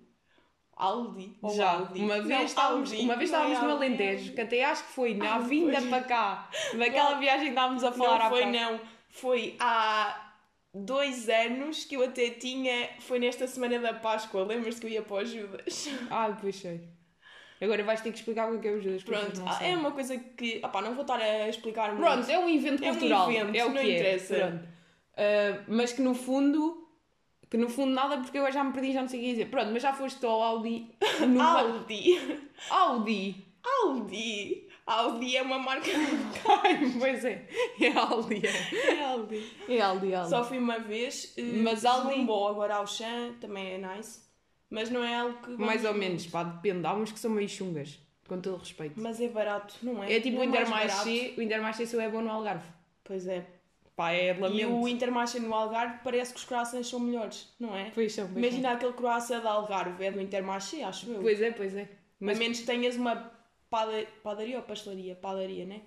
[0.81, 1.37] Aldi?
[1.41, 1.99] Ou Já, Aldi?
[2.01, 3.03] uma Não, vez estávamos, Aldi.
[3.03, 4.31] uma vez Não é estávamos no é Alentejo, Aldi.
[4.33, 5.89] que até acho que foi na Ah, vinda foi.
[5.89, 8.57] para cá, daquela viagem que estávamos a falar Não foi, bocado.
[8.73, 8.79] não.
[9.09, 10.31] Foi há
[10.73, 12.89] dois anos que eu até tinha.
[13.01, 14.43] Foi nesta semana da Páscoa.
[14.45, 15.89] Lembras-te que eu ia para o Judas?
[16.09, 16.89] Ah, pois sei.
[17.61, 19.03] Agora vais ter que explicar o que é o Judas.
[19.03, 20.59] Pronto, não ah, é uma coisa que.
[20.65, 22.01] Opá, não vou estar a explicar muito.
[22.01, 23.31] Pronto, é um evento É um cultural.
[23.31, 24.35] evento, é o não que interessa.
[24.35, 24.47] é.
[24.47, 24.67] Pronto.
[25.17, 26.80] Ah, mas que no fundo.
[27.51, 29.45] Que no fundo nada, porque eu já me perdi, já não sei o que dizer.
[29.51, 30.87] Pronto, mas já foste ao Audi.
[31.27, 32.17] No Aldi.
[32.69, 33.45] Audi!
[33.63, 34.67] Aldi.
[34.87, 35.91] Aldi é uma marca.
[36.63, 37.47] Ai, pois é.
[37.79, 38.91] É Aldi, é.
[38.93, 39.51] É Aldi.
[39.69, 40.29] É Aldi, Aldi.
[40.29, 41.33] Só fui uma vez.
[41.37, 44.21] eh, Mas Aldi- Jumbo, agora ao Chan, também é nice.
[44.69, 45.49] Mas não é algo que.
[45.51, 46.87] Mais ou menos, pá, depende.
[46.87, 48.99] Há uns que são meio chungas, com todo o respeito.
[48.99, 50.13] Mas é barato, não é?
[50.15, 51.09] É tipo Não o mais barato.
[51.09, 52.65] Intermarché, o Intermarché só é bom no Algarve.
[53.03, 53.45] Pois é.
[54.01, 54.73] Pá, é E lamento.
[54.73, 57.91] o Intermarché no Algarve parece que os croissants são melhores, não é?
[57.93, 61.21] Pois são, pois Imagina aquele croissant de Algarve, é do Intermarché, acho eu.
[61.21, 61.87] Pois é, pois é.
[62.19, 62.37] Mas...
[62.37, 63.31] A menos que tenhas uma
[63.69, 65.15] pada- padaria ou pastelaria?
[65.15, 65.81] Padaria, né?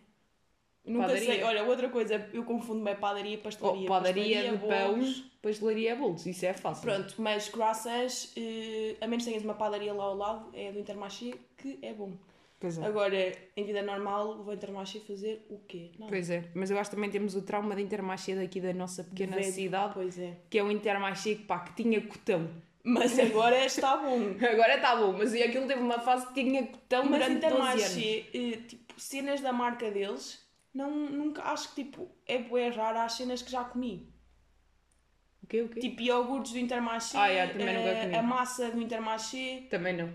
[0.84, 1.26] Nunca Padaria.
[1.26, 1.42] sei.
[1.42, 3.84] Olha, outra coisa, eu confundo bem padaria e pastelaria.
[3.84, 5.18] Oh, padaria de bolos.
[5.20, 6.24] pão, pastelaria é bolos.
[6.26, 6.82] Isso é fácil.
[6.82, 10.78] Pronto, mas croissants, eh, a menos que tenhas uma padaria lá ao lado, é do
[10.78, 12.12] Intermarché, que é bom.
[12.64, 12.86] Pois é.
[12.86, 15.90] Agora, em vida normal, vou ao Intermarché fazer o quê?
[15.98, 16.06] Não.
[16.06, 19.04] Pois é, mas eu acho que também temos o trauma de Intermarché daqui da nossa
[19.04, 20.38] pequena cidade, Pois é.
[20.48, 22.48] que é o Intermarché que, pá, que tinha cotão.
[22.82, 24.18] Mas agora está bom.
[24.50, 27.96] Agora está bom, mas aquilo teve uma fase que tinha cotão Mas durante 12 anos.
[27.96, 32.98] Intermarché, eh, tipo, cenas da marca deles, não, nunca, acho que tipo, é bué raro
[32.98, 34.08] as cenas que já comi.
[35.42, 35.80] O quê, o quê?
[35.80, 40.10] Tipo, iogurtes do Intermarché, Ah, é, também nunca eh, a massa do Intermarché, Também não.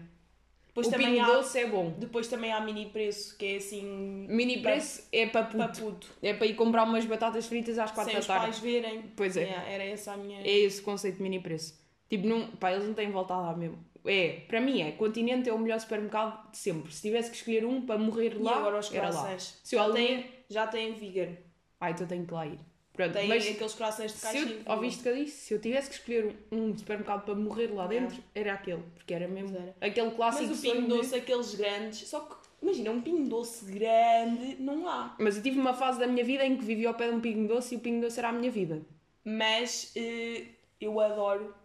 [0.82, 1.94] Depois o também há, doce é bom.
[1.98, 3.84] depois também há mini preço, que é assim,
[4.30, 5.58] Mini preço é para puto.
[5.58, 8.46] para puto, É para ir comprar umas batatas fritas às 4 sem da os tarde.
[8.46, 9.12] pais verem.
[9.16, 9.44] Pois é.
[9.44, 10.42] Yeah, era essa a minha...
[10.42, 11.80] É esse o conceito de mini preço.
[12.10, 13.78] Tipo, não, pá, eles não têm voltado lá mesmo.
[14.06, 16.92] É, para mim é, Continente é o melhor supermercado de sempre.
[16.94, 19.38] Se tivesse que escolher um para morrer E lá, agora os era lá.
[19.38, 20.08] Se eu Já alguém...
[20.08, 21.36] tem, já tem vegan.
[21.80, 22.60] Ah, então tenho que lá ir.
[23.00, 24.58] Pronto, Tem mas aqueles croissants de se caixinha.
[24.66, 25.38] eu, ouviste o que eu disse?
[25.38, 28.84] Se eu tivesse que escolher um, um supermercado para morrer lá dentro, era aquele.
[28.94, 29.74] Porque era mesmo era.
[29.80, 33.30] aquele clássico Mas o sonho pingo de- doce, aqueles grandes, só que, imagina, um pingo
[33.30, 35.16] doce grande não há.
[35.18, 37.22] Mas eu tive uma fase da minha vida em que vivia ao pé de um
[37.22, 38.82] pingo doce e o pingo doce era a minha vida.
[39.24, 40.44] Mas eh,
[40.82, 41.56] eu adoro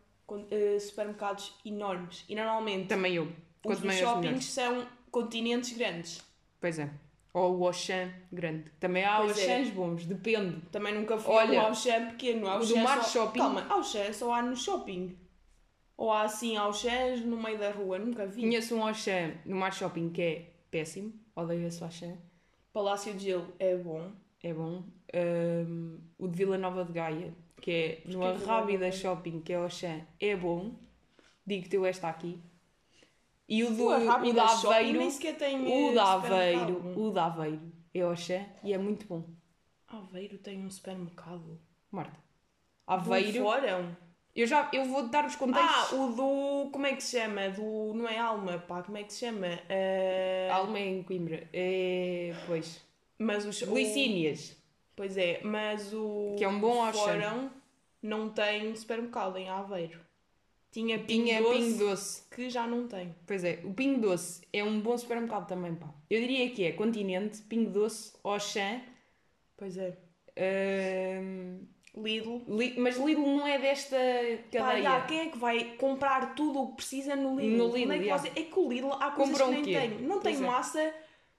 [0.52, 2.24] eh, supermercados enormes.
[2.28, 3.24] E normalmente Também eu.
[3.24, 6.22] os Quanto maiores, shoppings são continentes grandes.
[6.60, 6.88] Pois é.
[7.34, 8.70] Ou o Auchan grande.
[8.80, 9.56] Também há Pois é.
[9.58, 10.60] Auchans bons, depende.
[10.70, 12.46] Também nunca fui Olha, ao Auchan pequeno.
[12.46, 13.10] o Auchan do Mar só...
[13.24, 15.18] Shopping- Calma, Auchan só há no shopping.
[15.96, 18.40] Ou há assim Auchans no meio da rua, nunca vi.
[18.42, 21.12] Conheço um Auchan no Mar Shopping que é péssimo.
[21.36, 22.16] Odeio esse Auchan.
[22.72, 24.12] Palácio de Gelo é bom.
[24.42, 24.84] É bom.
[25.12, 28.90] Ahm, o de Vila Nova de Gaia, que é no Arrábida?
[28.92, 30.72] Shopping, que é Auchan, é bom.
[31.46, 32.40] Digo-te eu esta aqui.
[33.48, 36.12] E o do O o Arrábida da Aveiro, nem sequer tem o eh, da.
[36.14, 39.24] Aveiro, o da Aveiro é Auchan e é muito bom.
[39.86, 41.60] Aveiro tem um supermercado.
[41.90, 42.16] Marta.
[42.86, 43.42] Do Aveiro.
[43.44, 43.94] Fórum?
[44.34, 45.92] Eu já eu vou dar os contextos.
[45.92, 46.70] Ah, o do.
[46.72, 47.48] Como é que se chama?
[47.50, 47.92] Do.
[47.94, 49.46] Não é Alma, pá, como é que se chama?
[49.68, 51.48] Eh, Alma em Coimbra.
[51.52, 52.82] É, pois.
[53.18, 53.62] Mas os.
[53.62, 54.56] o- Licínias.
[54.96, 56.34] Pois é, mas o.
[56.36, 56.98] Que é um bom o Auchan.
[56.98, 57.50] Fórum
[58.02, 60.00] não tem supermercado em Aveiro.
[60.74, 62.22] Tinha Pingo Tinha Doce, Pingo Doce.
[62.34, 63.14] que já não tem.
[63.26, 65.88] Pois é, o Pingo Doce é um bom supermercado também, pá.
[66.10, 68.80] Eu diria que é Continente, Pingo Doce, Auchan,
[69.56, 69.96] Pois é.
[71.96, 72.42] Lidl.
[72.48, 73.96] Li- mas Lidl não é desta
[74.50, 74.82] Pá, cadeia.
[74.82, 77.56] já, quem é que vai comprar tudo o que precisa no Lidl?
[77.56, 79.98] No Lidl, é, que você- é que o Lidl há coisas Compram que nem tem.
[80.06, 80.50] Não Pois tem é.
[80.50, 80.94] massa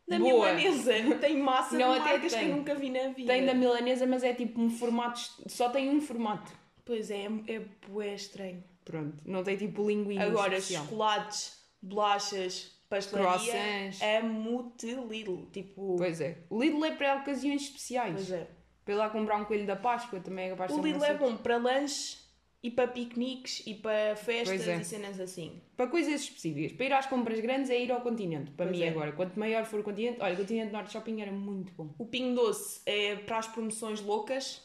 [0.08, 0.54] da Boa.
[0.54, 0.94] milanesa.
[1.20, 2.50] Tem massa Não, de até marcas que tem.
[2.52, 3.34] eu nunca vi na vida.
[3.34, 6.52] Tem da milanesa, mas é tipo um formato, só tem um formato.
[6.86, 8.64] Pois é, é bué estranho.
[8.86, 10.84] Pronto, não tem tipo linguinha Agora, especial.
[10.86, 14.02] chocolates, bolachas, pastelaria, Croissants.
[14.02, 15.48] é muito Lidl.
[15.52, 16.38] Tipo, Pois é.
[16.50, 18.14] O Lidl é para ocasiões especiais.
[18.14, 18.48] pois é.
[18.86, 21.16] Para ir lá comprar um coelho da Páscoa também é capaz de O Lidl é
[21.16, 22.24] bom para lanches
[22.62, 24.78] e para piqueniques e para festas é.
[24.78, 25.60] e cenas assim.
[25.76, 26.72] Para coisas específicas.
[26.72, 28.52] Para ir às compras grandes é ir ao continente.
[28.52, 28.90] Para Pois mim é.
[28.90, 29.12] agora.
[29.12, 30.20] Quanto maior for o continente...
[30.22, 31.94] Olha, o continente Norte Shopping era muito bom.
[31.98, 34.62] O Pingo Doce é para as promoções loucas.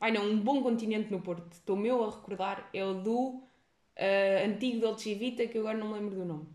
[0.00, 1.52] Ai não, um bom continente no Porto.
[1.52, 2.68] Estou-me eu a recordar.
[2.72, 3.42] É o do
[4.00, 6.46] ah, antigo Dolce Vita, que eu agora não me lembro do nome.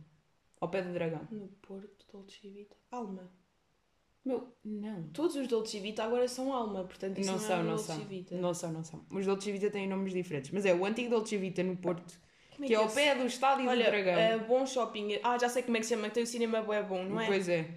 [0.60, 1.28] Ao pé do dragão.
[1.32, 2.76] No Porto, Dolce Vita.
[2.92, 3.30] Alma.
[4.24, 5.04] Meu, não.
[5.14, 7.86] Todos os Dolce Vita agora são Alma, portanto isso Não não, são, é não Dolce
[7.86, 8.00] são.
[8.06, 8.36] Vita.
[8.36, 9.06] Não são, não são.
[9.12, 10.50] Os Dolce Vita têm nomes diferentes.
[10.52, 12.20] Mas é o antigo Dolce Vita no Porto,
[12.56, 14.14] Como que é ao pé do estádio Olha, do dragão.
[14.14, 15.20] é bom shopping.
[15.22, 17.22] Ah, já sei como é que se chama, que tem o cinema bué bom, não
[17.22, 17.28] é?
[17.28, 17.68] Pois é.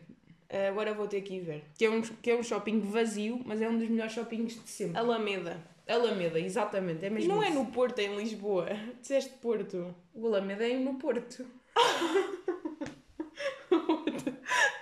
[0.48, 1.64] Ah, agora vou ter que ir ver.
[1.76, 4.70] Que é, um, que é um shopping vazio, mas é um dos melhores shoppings de
[4.70, 4.96] sempre.
[4.96, 5.62] Alameda.
[5.94, 7.05] Alameda, exatamente.
[7.05, 7.59] É E mesmo não é isso.
[7.59, 8.66] no Porto, é em Lisboa.
[9.01, 9.94] Disseste Porto.
[10.14, 11.46] O Alameda é no Porto.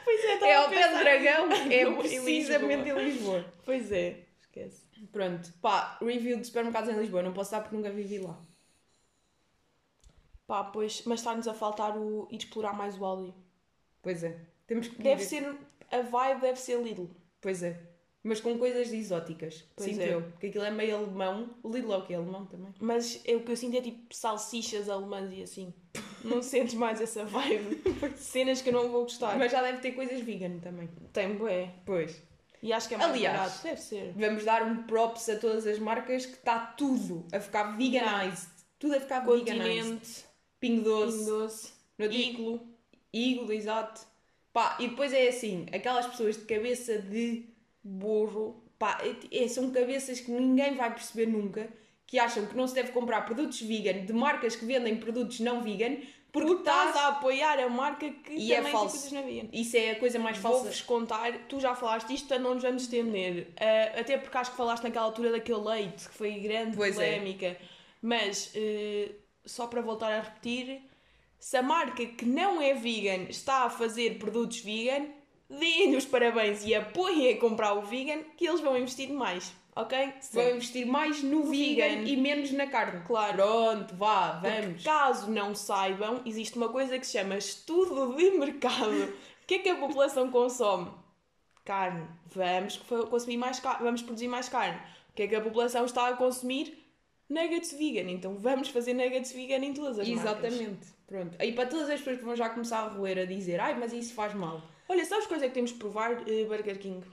[0.04, 1.48] Pois é, É ao pé do dragão.
[1.70, 3.02] É Em precisamente Lisboa.
[3.02, 3.44] em Lisboa.
[3.64, 4.82] Pois é, esquece.
[5.12, 5.52] Pronto.
[5.60, 7.22] Pá, review de supermercados em Lisboa.
[7.22, 8.38] Não posso dar porque nunca vivi lá.
[10.46, 13.34] Pá, pois, mas está-nos a faltar o ir explorar mais o Aldi.
[14.00, 14.38] Pois é.
[14.66, 15.56] Temos que Deve ser,
[15.90, 17.08] a vibe deve ser Lidl.
[17.40, 17.80] Pois é.
[18.26, 19.64] Mas com coisas exóticas.
[19.76, 20.14] Pois Sinto é.
[20.14, 20.22] eu.
[20.22, 21.50] Porque aquilo é meio alemão.
[21.62, 22.74] O Lidl é alemão também.
[22.80, 25.72] Mas é, o que eu sinto é tipo salsichas alemãs e assim.
[26.24, 27.80] Não sentes mais essa vibe.
[28.16, 29.38] Cenas que eu não vou gostar.
[29.38, 30.88] Mas já deve ter coisas vegan também.
[31.12, 31.72] tem bué.
[31.84, 32.20] Pois.
[32.60, 33.62] E acho que é mais Aliás, barato.
[33.62, 34.12] Deve ser.
[34.16, 38.48] Vamos dar um props a todas as marcas que está tudo a ficar veganized.
[38.78, 39.82] Tudo a ficar veganized.
[39.84, 40.24] Continente,
[40.58, 41.18] Pingo Doce.
[41.18, 42.66] Pingo Doce, No dia- Iglo.
[43.12, 44.00] Iglo, exato.
[44.52, 47.44] Pá, e depois é assim, aquelas pessoas de cabeça de
[47.86, 48.62] burro.
[48.78, 51.66] pá, é- é- são cabeças que ninguém vai perceber nunca,
[52.06, 55.62] que acham que não se deve comprar produtos vegan de marcas que vendem produtos não
[55.62, 55.96] vegan,
[56.30, 58.92] Porque estás a apoiar a marca que E é também falso.
[58.92, 59.48] tem coisas na vegan.
[59.50, 60.58] Isso é a coisa mais falsa.
[60.64, 63.48] Vou-vos contar, tu já falaste isto, portanto não nos vamos estender.
[63.58, 67.12] Ah, até porque acho que falaste naquela altura daquele leite, que foi grande Pois é.
[67.12, 67.56] polémica.
[68.02, 69.12] Mas, eh,
[69.46, 70.82] só para voltar a repetir,
[71.38, 75.06] se a marca que não é vegan está a fazer produtos vegan,
[75.48, 80.12] deem-lhe os parabéns e apoiem a comprar o vegan, que eles vão investir mais, ok?
[80.32, 82.02] Vou investir mais no vegan, vegan.
[82.08, 83.02] e menos na carne.
[83.06, 83.36] Claro.
[83.36, 84.82] Pronto, vá, Porque, vamos.
[84.82, 88.90] caso não saibam, existe uma coisa que se chama estudo de mercado.
[89.42, 90.90] O que é que a população consome?
[91.64, 92.06] Carne.
[92.34, 94.78] Vamos co- consumir mais carne, vamos produzir mais carne.
[95.10, 96.82] O que é que a população está a consumir?
[97.28, 98.08] Nuggets vegan.
[98.10, 100.44] Então vamos fazer nuggets vegan em todas as marcas.
[100.44, 100.86] Exatamente.
[101.06, 101.36] Pronto.
[101.40, 103.92] Aí para todas as pessoas que vão já começar a roer a dizer, ai, mas
[103.92, 104.62] isso faz mal.
[104.88, 106.22] Olha, sabes coisa é que temos de provar?
[106.28, 107.04] Eh, Burger King.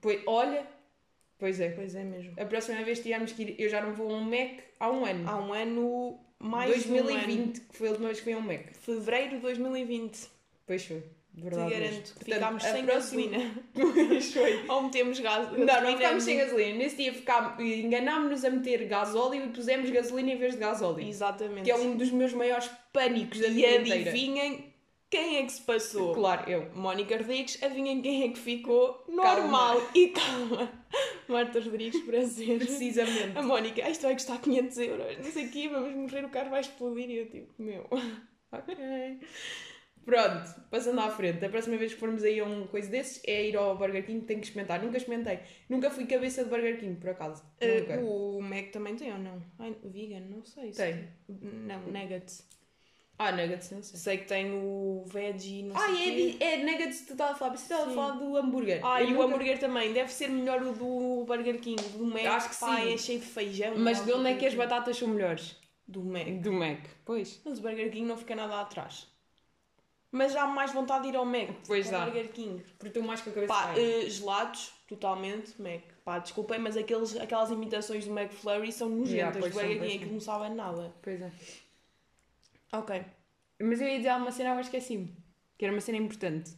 [0.00, 0.66] Pois, olha,
[1.38, 1.70] pois é.
[1.70, 2.34] Pois é mesmo.
[2.40, 5.04] A próxima vez tivemos que ir, eu já não vou a um Mac há um
[5.04, 5.28] ano.
[5.28, 7.04] Há um ano, mais de um ano.
[7.08, 8.72] 2020, que foi a última vez que fui a um Mac.
[8.72, 10.28] Fevereiro de 2020.
[10.66, 11.02] Pois foi.
[11.32, 11.70] Te Verdade.
[11.70, 12.14] garanto mesmo.
[12.18, 13.54] que ficámos sem próxima- gasolina.
[14.08, 14.64] Pois foi.
[14.68, 15.52] Ou metemos gás.
[15.52, 16.76] Não, não ficámos sem gasolina.
[16.78, 21.06] Nesse dia ficá- enganámos-nos a meter gasóleo e pusemos gasolina em vez de gasóleo.
[21.06, 21.64] Exatamente.
[21.64, 24.10] Que é um dos meus maiores pânicos da E vida inteira.
[24.10, 24.69] adivinhem
[25.10, 26.14] quem é que se passou?
[26.14, 26.70] Claro, eu.
[26.74, 30.70] Mónica Rodrigues, adivinhem quem é que ficou normal e calma.
[31.28, 32.58] Marta Rodrigues, prazer.
[32.58, 33.36] Precisamente.
[33.36, 36.28] A Mónica, "Ah, isto vai custar 500 euros, não sei o quê, vamos morrer, o
[36.30, 37.10] carro vai explodir.
[37.10, 37.86] E eu tipo, meu,
[38.52, 39.20] ok.
[40.04, 41.44] Pronto, passando à frente.
[41.44, 44.24] A próxima vez que formos aí a um coisa desses é ir ao Burger King,
[44.24, 44.82] tenho que experimentar.
[44.82, 45.40] Nunca experimentei.
[45.68, 47.44] Nunca fui cabeça de Burger King, por acaso.
[48.00, 49.42] Uh, o Mac também tem ou não?
[49.58, 50.72] Ai, vegan, não sei.
[50.72, 51.08] se Tem.
[51.28, 52.48] Não, nuggets.
[53.22, 53.98] Ah, nuggets, não sei.
[54.00, 57.32] Sei que tem o veggie, não Ah, sei o é, é nuggets que tu estás
[57.32, 57.54] a falar.
[57.54, 58.80] Estava a falar do hambúrguer.
[58.82, 59.92] Ah, Eu e o nunca- hambúrguer também.
[59.92, 61.82] Deve ser melhor o do Burger King.
[61.98, 62.94] Do Mac, Acho que pá, sim.
[62.94, 63.74] é cheio de feijão.
[63.76, 65.54] Mas de onde é que as batatas são melhores?
[65.86, 66.26] Do Mac.
[66.40, 66.78] Do Mac.
[67.04, 67.40] Pois.
[67.44, 69.06] Mas o Burger King não fica nada atrás.
[70.10, 71.50] Mas dá mais vontade de ir ao Mac.
[71.66, 72.06] Pois dá.
[72.06, 72.64] Burger King.
[72.78, 75.82] Porque estou mais com a cabeça Pá, eh, gelados, totalmente, Mac.
[76.04, 79.12] Pá, desculpem, mas aqueles, aquelas imitações do McFlurry são nojentas.
[79.12, 79.96] Yeah, do Burger King são.
[79.96, 80.92] aquilo não sabe a nada.
[81.02, 81.30] Pois é.
[82.72, 83.04] Ok.
[83.60, 85.16] Mas eu ia dizer uma cena, agora esqueci-me.
[85.58, 86.52] Que era uma cena importante.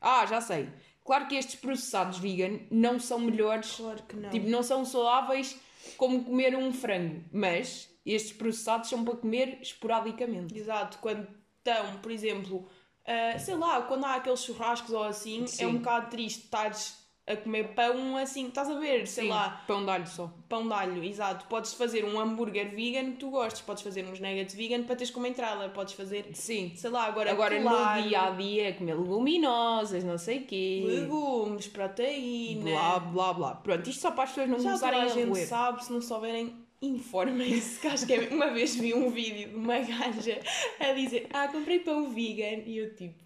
[0.00, 0.68] Ah, já sei.
[1.04, 4.30] Claro que estes processados vegan não são melhores Claro que não.
[4.30, 5.58] Tipo, não são saudáveis
[5.96, 10.56] como comer um frango, mas estes processados são para comer esporadicamente.
[10.56, 10.98] Exato.
[10.98, 12.68] Quando estão, por exemplo,
[13.06, 15.66] ah, sei lá, quando há aqueles churrascos ou assim, é Sim.
[15.66, 19.84] um bocado triste estares a comer pão assim, estás a ver, sei Sim, lá, Pão
[19.84, 20.32] de alho só.
[20.48, 21.46] pão de alho, exato.
[21.48, 25.10] Podes fazer um hambúrguer vegan que tu gostes, podes fazer uns nuggets vegan para teres
[25.10, 26.72] como entrada, podes fazer, Sim.
[26.76, 27.68] sei lá, agora, Agora no
[28.08, 30.84] dia a dia é comer leguminosas, não sei o quê.
[30.86, 32.62] legumes, proteína.
[32.70, 33.54] Blá blá blá.
[33.56, 35.46] Pronto, isto só para as pessoas não Já começarem a a gente roer.
[35.48, 37.80] sabe, se não souberem, informem-se.
[37.80, 40.40] Que acho que é- uma vez vi um vídeo de uma gaja
[40.78, 42.62] a dizer: Ah, comprei pão vegan.
[42.66, 43.24] E eu tipo.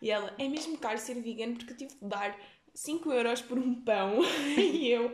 [0.00, 2.36] E ela: É mesmo caro ser vegan porque eu tive de dar
[2.74, 4.20] 5 euros por um pão.
[4.56, 5.12] E eu: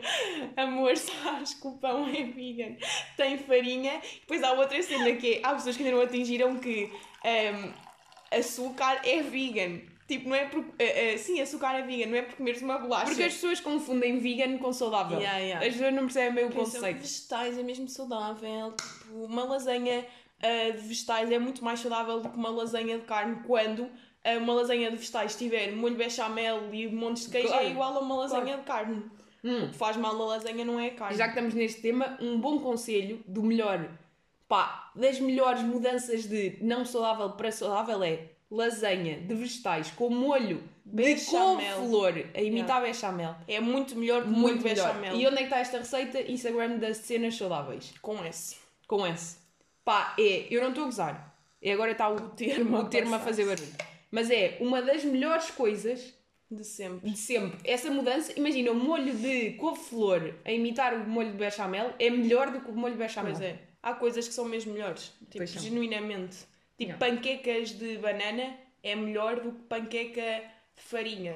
[0.55, 2.75] Amor, sabes que o pão é vegan.
[3.17, 4.01] Tem farinha.
[4.21, 6.91] Depois há outra cena que é: Há pessoas que ainda não atingiram que
[7.23, 7.71] ehm,
[8.31, 9.79] açúcar é vegan.
[10.07, 10.71] Tipo, não é porque.
[10.79, 13.05] eh, eh, sim, açúcar é vegan, não é por comeres uma bolacha.
[13.05, 15.19] Porque as pessoas confundem vegan com saudável.
[15.19, 15.65] Yeah, yeah.
[15.67, 16.99] As pessoas não percebem bem o Pensam conceito.
[16.99, 18.73] vegetais é mesmo saudável.
[18.73, 20.03] Tipo, uma lasanha
[20.41, 23.87] ah, de vegetais é muito mais saudável do que uma lasanha de carne quando
[24.37, 27.65] uma lasanha de vegetais tiver molho bechamel e montes de queijo Claro.
[27.65, 29.03] é igual a uma lasanha de carne.
[29.43, 29.63] Hum.
[29.65, 31.17] O que faz mal na lasanha não é a carne.
[31.17, 33.89] Já que estamos neste tema, um bom conselho do melhor,
[34.47, 38.19] pá, das melhores mudanças de não saudável para saudável é
[38.51, 41.55] lasanha de vegetais com molho de Bechamel.
[41.77, 43.35] couve-flor a imitar bechamel.
[43.47, 44.87] É muito melhor que Muito molho melhor.
[44.95, 45.15] bechamel.
[45.15, 46.19] E onde é que está esta receita?
[46.21, 47.93] Instagram das cenas saudáveis.
[48.01, 48.57] Com esse.
[48.87, 49.37] Com esse.
[49.85, 51.35] Pá, é, eu não estou a gozar.
[51.61, 53.67] É agora está o, termo a o termo a fazer barulho.
[54.11, 56.13] Mas é uma das melhores coisas
[56.49, 57.09] De sempre.
[57.11, 57.59] de sempre.
[57.63, 62.51] Essa mudança, imagina, o molho de couve-flor a imitar o molho de bechamel é melhor
[62.51, 63.33] do que o molho de bechamel.
[63.33, 63.59] Pois é.
[63.81, 65.13] Há coisas que são mesmo melhores.
[65.29, 66.37] Tipo, genuinamente.
[66.37, 66.49] Tipo,
[66.81, 66.97] Yeah.
[66.97, 70.21] panquecas de banana é melhor do que panqueca
[70.77, 71.35] de farinha.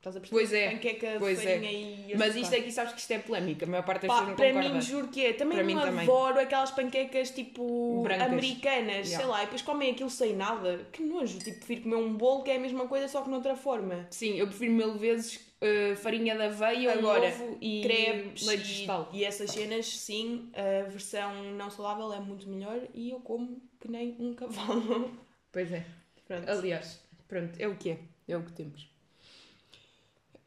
[0.00, 0.40] Estás a perceber?
[0.40, 1.58] Pois é, Panqueca de pois é.
[1.62, 4.28] e Mas isto aqui sabes que isto é polémica, a maior parte das Pá, pessoas
[4.30, 4.74] não para concorda.
[4.74, 5.32] mim, juro que é.
[5.34, 6.02] Também Para não também.
[6.04, 8.26] adoro aquelas panquecas tipo Brancas.
[8.28, 9.26] americanas, sei Yeah.
[9.26, 10.86] lá, e depois comem aquilo sem nada.
[10.90, 11.38] Que nojo.
[11.38, 14.06] Tipo, prefiro comer um bolo que é a mesma coisa, só que noutra forma.
[14.10, 18.66] Sim, eu prefiro mil vezes uh, farinha de aveia, Agora, ovo e Crepes leite e,
[18.68, 19.10] vegetal.
[19.12, 23.86] e essas cenas, sim, a versão não saudável é muito melhor e eu como que
[23.90, 25.10] nem um cavalo.
[25.52, 25.84] Pois é.
[26.26, 26.48] Pronto.
[26.48, 27.98] Aliás, pronto, é o que é.
[28.26, 28.88] É o que temos.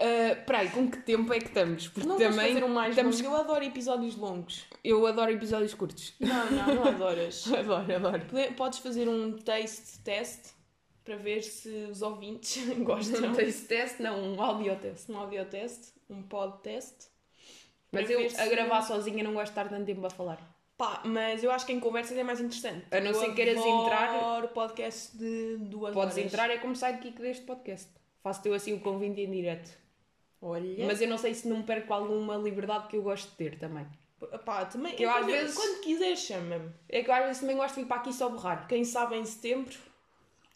[0.04, 1.88] Uh, peraí, com que tempo é que estamos?
[1.88, 3.22] Porque Não também fazer um mais estamos...
[3.22, 3.36] longo.
[3.36, 4.66] Eu adoro episódios longos.
[4.84, 6.14] Eu adoro episódios curtos.
[6.20, 7.47] Não, não, não adoras.
[7.54, 8.26] adoro, adoro.
[8.26, 10.51] Pode- Podes fazer um taste test
[11.06, 13.22] para ver se os ouvintes gostam.
[13.22, 15.10] Não taste test, não, um audio test.
[15.10, 17.08] Um audio test, um pod test.
[17.91, 20.38] Mas eu se- a gravar sozinha não gosto de estar tanto tempo a falar.
[20.78, 22.86] Pá, mas eu acho que em conversas é mais interessante.
[22.91, 26.26] A não Eu ser que queiras entrar- adoro podcast de duas Podes horas.
[26.34, 27.88] entrar, é como sidekick deste podcast.
[28.22, 29.82] Faço-te eu assim o convite em direto.
[30.45, 30.85] Olha.
[30.85, 33.87] Mas eu não sei se não perco alguma liberdade que eu gosto de ter também.
[34.45, 34.93] Pá, também.
[34.95, 36.69] Que eu, às quando, vezes- quando quiser, chama-me.
[36.89, 38.67] É que eu às vezes também gosto de vir para aqui só borrar.
[38.67, 39.73] Quem sabe em setembro,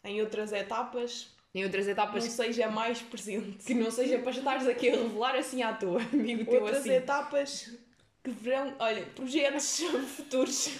[0.04, 3.64] em outras etapas, Em outras não etapas seja mais presente.
[3.64, 6.92] que não seja para estares aqui a revelar assim à toa, amigo teu Outras assim.
[6.92, 7.74] etapas
[8.22, 9.80] que verão, olha, projetos
[10.16, 10.70] futuros.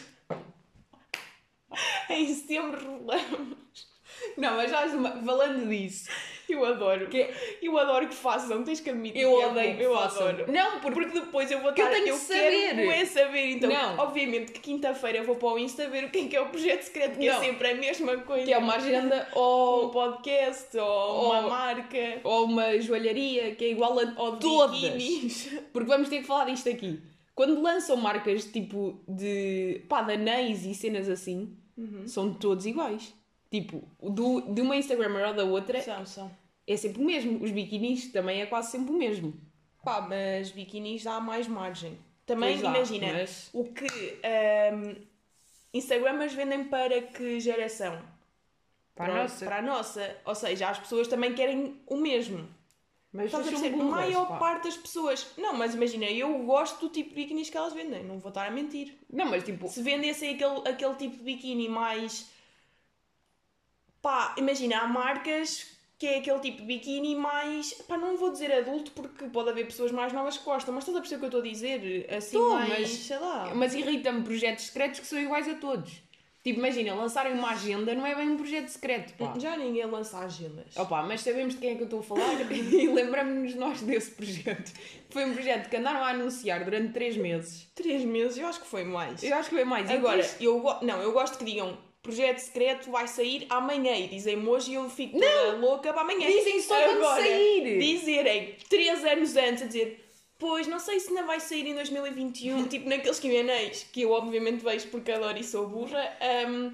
[2.10, 3.56] em setembro revelamos.
[4.36, 4.88] Não, mas já
[5.24, 6.10] falando disso,
[6.48, 7.06] Eu adoro.
[7.08, 7.28] Que-
[7.62, 9.20] Eu adoro que façam, tens que admitir.
[9.20, 10.28] eu que é odeio que eu façam.
[10.28, 10.50] adoro.
[10.52, 12.86] Não, porque Porque depois eu vou Que eu estar tenho eu que quero saber.
[12.86, 13.50] bué saber.
[13.52, 13.98] Então, Não.
[13.98, 16.46] obviamente que quinta-feira eu vou para o Insta ver o que é que é o
[16.48, 17.36] projeto secreto, que Não.
[17.36, 18.44] é sempre a mesma coisa.
[18.46, 23.64] que é uma agenda Ou um podcast, ou, uma Ou- marca, ou uma joalharia que
[23.66, 24.70] é igual a ou todas.
[24.80, 25.48] biquinis.
[25.72, 27.00] Porque vamos ter que falar disto aqui.
[27.34, 32.08] Quando lançam marcas tipo de pá, de anéis e cenas assim, Uhum.
[32.08, 33.14] são todos iguais.
[33.50, 36.30] Tipo, do, de uma Instagrammer ou da outra São, são.
[36.66, 37.42] é sempre o mesmo.
[37.42, 39.32] Os biquinis também é quase sempre o mesmo.
[39.82, 41.98] Pá, mas biquinis dá mais margem.
[42.26, 43.86] Também, dá, imagina, mas- o que
[44.22, 44.96] ahm,
[45.72, 47.98] Instagramers vendem para que geração?
[48.94, 49.44] Para a Pronto, nossa.
[49.46, 50.16] Para a nossa.
[50.26, 52.46] Ou seja, as pessoas também querem o mesmo.
[53.10, 53.80] Mas Estás a perceber?
[53.80, 54.36] A maior pá.
[54.36, 55.32] parte das pessoas.
[55.38, 58.46] Não, mas imagina, eu gosto do tipo de biquinis que elas vendem, não vou estar
[58.46, 58.94] a mentir.
[59.10, 62.30] Não, mas tipo, Se vendessem aquele, aquele tipo de biquíni mais.
[64.08, 65.66] Pá, imagina, há marcas
[65.98, 67.74] que é aquele tipo de biquíni mais.
[67.86, 70.96] Pá, não vou dizer adulto porque pode haver pessoas mais novas que gostam, mas estás
[70.96, 72.06] a perceber o que eu estou a dizer?
[72.14, 72.70] Assim, Tô, mais.
[72.70, 73.52] mas- sei lá.
[73.54, 75.92] mas irrita-me projetos secretos que são iguais a todos.
[76.42, 79.34] Tipo, imagina, lançarem uma agenda não é bem um projeto secreto, pá.
[79.38, 80.74] Já ninguém lança agendas.
[80.74, 84.12] Opa, mas sabemos de quem é que eu estou a falar e lembramos-nos nós desse
[84.12, 84.72] projeto.
[85.10, 87.70] Foi um projeto que andaram a anunciar durante 3 meses.
[87.74, 89.22] Três meses, eu acho que foi mais.
[89.22, 89.90] Eu acho que foi mais.
[89.90, 90.76] Agora, depois- eu go...
[90.80, 91.76] não, eu gosto que digam
[92.08, 96.26] projeto secreto vai sair amanhã e dizem-me hoje e eu fico toda louca para amanhã.
[96.26, 97.78] Dizem só quando Agora, sair.
[97.78, 100.04] Dizerem três anos antes a dizer
[100.38, 104.64] pois não sei se ainda vai sair em 2021, tipo naqueles Q&As que eu obviamente
[104.64, 106.16] vejo porque adoro e sou burra.
[106.20, 106.72] Ahm,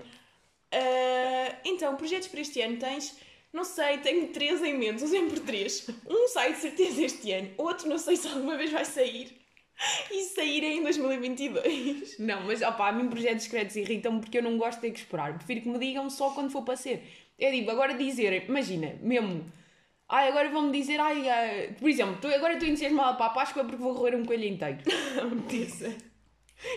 [0.71, 3.17] ah, então, projetos para este ano tens?
[3.53, 5.87] Não sei, tenho três em mente, são sempre três.
[6.09, 9.44] Um sai de certeza este ano, outro não sei se alguma vez vai sair.
[10.11, 12.19] E sair em 2022.
[12.19, 15.01] Não, mas opá, a mim projetos secretos irritam-me porque eu não gosto de ter que
[15.01, 15.37] esperar.
[15.37, 17.03] Prefiro que me digam só quando for para ser.
[17.39, 19.45] É tipo, agora dizerem, imagina, mesmo.
[20.09, 23.65] Ai, agora vão-me dizer, ai, ah, por exemplo, tô, agora estou entusiasmada para a Páscoa
[23.65, 24.79] porque vou roer um coelho inteiro.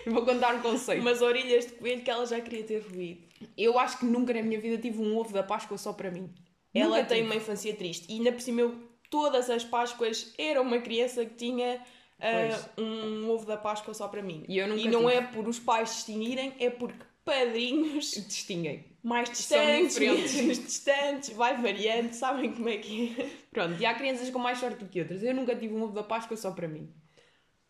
[0.06, 1.02] E vou contar um conceito.
[1.02, 3.22] Umas orelhas de coelho que ela já queria ter ruído.
[3.58, 6.30] Eu acho que nunca na minha vida tive um ovo da Páscoa só para mim.
[6.74, 7.30] Ela Nunca tem tive.
[7.30, 8.06] uma infância triste.
[8.10, 8.76] E ainda por cima, eu,
[9.10, 11.82] todas as Páscoas, era uma criança que tinha
[12.20, 14.44] ah, um ovo da Páscoa só para mim.
[14.48, 15.14] E nunca não tive.
[15.14, 18.86] é por os pais distinguirem, é porque padrinhos Distinguem.
[19.04, 20.32] mais distantes, menos
[20.64, 23.30] distantes, vai variando, sabem como é que é.
[23.52, 25.22] Pronto, e há crianças com mais sorte do que outras.
[25.24, 26.90] Eu nunca tive um ovo da Páscoa só para mim.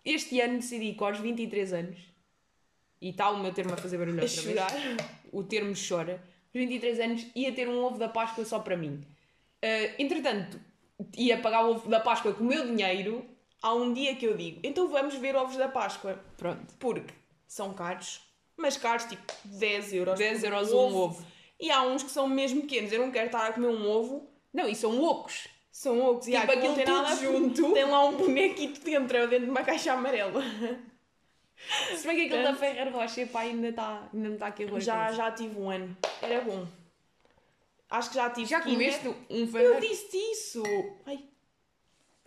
[0.05, 1.97] Este ano decidi que aos 23 anos,
[3.01, 4.71] e está o meu termo a fazer barulho A outra chorar.
[4.71, 4.97] vez,
[5.31, 9.01] o termo chora, aos 23 anos ia ter um ovo da Páscoa só para mim.
[9.61, 10.59] Ah, entretanto,
[11.17, 13.25] ia pagar o ovo da Páscoa com o meu dinheiro.
[13.61, 16.19] Há um dia que eu digo, então vamos ver ovos da Páscoa.
[16.37, 17.13] Pronto, Porque
[17.47, 18.21] são caros,
[18.55, 20.19] mas caros tipo 10 euros.
[20.19, 21.25] 10 por euros um ovo.
[21.59, 22.91] E há uns que são mesmo pequenos.
[22.91, 25.47] Eu não quero estar a comer um ovo Não, e são ocos.
[25.71, 26.27] São ocos.
[26.27, 27.73] E Tipo há aquilo aquilo tem nada junto.
[27.73, 30.41] Tem lá um bonequito dentro, dentro de uma caixa amarela.
[31.95, 34.79] Se bem que aquele da Ferrer Rocher, pá, ainda está ainda me está aqui a
[34.79, 35.97] Já, já tive um ano.
[36.21, 36.67] Era bom.
[37.89, 38.47] Acho que já tive.
[38.47, 39.79] Já comeste um Eu Ferrer?
[39.81, 40.63] disse isso.
[41.05, 41.23] Ai,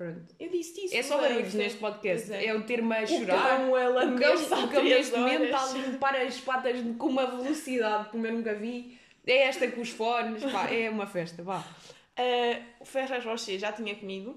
[0.01, 0.35] Pronto.
[0.41, 0.97] eu disse isso.
[0.97, 1.29] É só bem.
[1.29, 2.27] barulhos neste podcast.
[2.29, 2.47] Pois é.
[2.47, 3.49] É o termo a O chorar.
[3.59, 4.35] cão, ela O cão,
[4.65, 8.55] o cão neste momento está a limpar as patas com uma velocidade como eu nunca
[8.55, 8.99] vi.
[9.27, 11.63] É esta com os fones, pá, é uma festa, vá.
[12.17, 14.37] Ah, o Ferrer Rocher já tinha comido.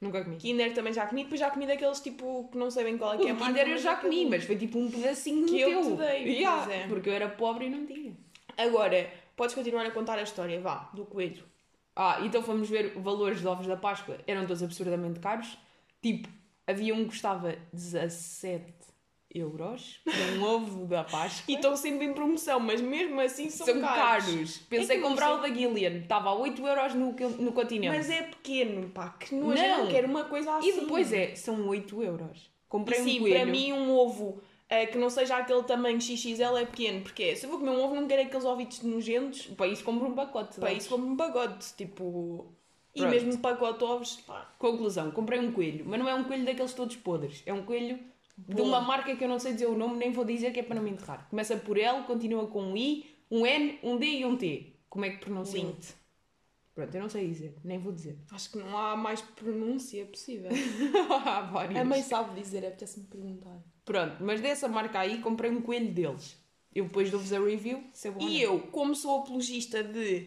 [0.00, 0.36] Nunca comi.
[0.36, 1.22] Kinder também já comi.
[1.24, 3.68] Depois já comi daqueles tipo que não sei bem qual é que é a Kinder
[3.68, 5.96] eu já é comi, mas foi tipo um pedacinho Que eu teu.
[5.96, 6.86] te dei, Yeah, é.
[6.86, 8.12] Porque eu era pobre e não tinha.
[8.56, 11.42] Agora, podes continuar a contar a história, vá, do coelho.
[11.96, 14.18] Ah, então fomos ver valores de ovos da Páscoa.
[14.26, 15.56] Eram todos absurdamente caros.
[16.02, 16.28] Tipo,
[16.66, 18.64] havia um que custava 17
[19.34, 20.00] euros
[20.38, 21.44] um ovo da Páscoa.
[21.48, 24.24] E estão sempre em promoção, mas mesmo assim são, São caros.
[24.26, 24.56] caros.
[24.68, 25.98] Pensei É não comprar o da Gillian.
[25.98, 27.96] Estava a 8 euros no, no continente.
[27.96, 29.84] Mas é pequeno, pá, que nojo, eu Não.
[29.84, 30.68] não quero uma coisa assim.
[30.68, 32.50] E depois é, são 8 euros.
[32.68, 33.34] Comprei E um sim, coelho.
[33.36, 37.34] para mim um ovo eh, que não seja aquele tamanho XXL é pequeno, porque é,
[37.34, 40.14] se eu vou comer um ovo não quero aqueles ovitos nojentos, Para isso compro um
[40.14, 40.58] pacote.
[40.60, 42.52] para isso como um pacote, tipo...
[42.94, 43.12] E Pronto.
[43.12, 46.44] mesmo um pacote de ovos, pá, Conclusão, comprei um coelho, mas não é um coelho
[46.44, 47.42] daqueles todos podres.
[47.44, 47.98] É um coelho
[48.38, 50.62] de uma marca que eu não sei dizer o nome, nem vou dizer que é
[50.62, 51.28] para não me enterrar.
[51.28, 54.76] Começa por L, continua com um I, um N, um D e um T.
[54.88, 55.60] Como é que pronuncia?
[55.60, 55.86] Lint.
[56.72, 58.18] Pronto, eu não sei dizer, nem vou dizer.
[58.32, 60.50] Acho que não há mais pronúncia possível.
[61.24, 61.80] Há vários.
[61.80, 63.62] A mãe sabe dizer, apetece-me perguntar.
[63.84, 66.36] Pronto, mas dessa marca aí comprei um coelho deles.
[66.74, 70.26] Eu depois dou-vos a review, se é bom E eu, como sou apologista de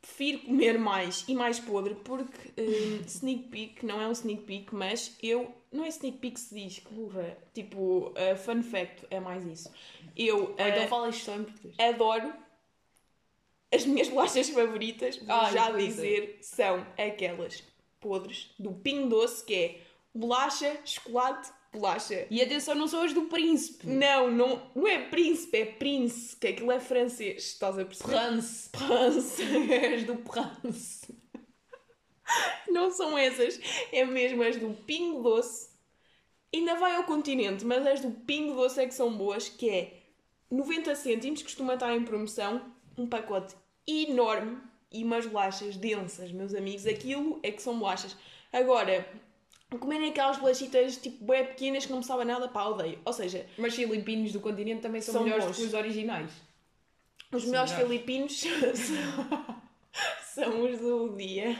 [0.00, 4.74] prefiro comer mais e mais podre, porque hum, sneak peek não é um sneak peek,
[4.74, 5.52] mas eu.
[5.72, 7.36] Não é sneak peek se diz, que burra.
[7.54, 9.70] Tipo, uh, fun fact é mais isso.
[10.16, 11.76] Eu Ou então uh, fala isto só em português.
[11.78, 12.32] adoro.
[13.72, 15.86] As minhas bolachas favoritas, vou Ah, já pois é.
[15.86, 17.62] dizer, são aquelas
[18.00, 19.80] podres do Pingo Doce, que é
[20.14, 22.26] bolacha, chocolate, bolacha.
[22.30, 23.86] E atenção, não são as do príncipe.
[23.86, 28.10] Não, não, não é príncipe, é prince, que aquilo é francês, estás a perceber?
[28.10, 28.68] Prance.
[28.70, 29.42] Prince.
[29.94, 31.14] as do Prance.
[32.68, 33.60] Não são essas,
[33.92, 35.70] é mesmo as do Pingo Doce.
[36.52, 40.00] Ainda vai ao continente, mas as do Pingo Doce é que são boas, que é
[40.50, 43.54] 90 cêntimos, costuma estar em promoção, um pacote
[43.86, 44.58] enorme
[44.90, 46.86] e umas bolachas densas, meus amigos.
[46.86, 48.16] Aquilo é que são bolachas.
[48.52, 49.06] Agora,
[49.78, 52.98] comerem aquelas bolachitas tipo bem pequenas que não me sabem nada, pá, odeio.
[53.04, 55.56] Ou seja, Mas filipinos do continente também são, São melhores bons.
[55.56, 56.30] que os originais.
[57.32, 57.76] os São melhores melhores.
[57.92, 58.42] filipinos
[60.34, 61.56] são os do dia.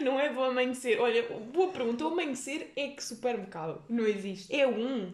[0.00, 0.98] Não é do amanhecer.
[1.00, 1.22] Olha,
[1.52, 2.04] boa pergunta.
[2.04, 3.82] O amanhecer é que supermercado?
[3.88, 4.54] Não existe.
[4.54, 5.12] É um?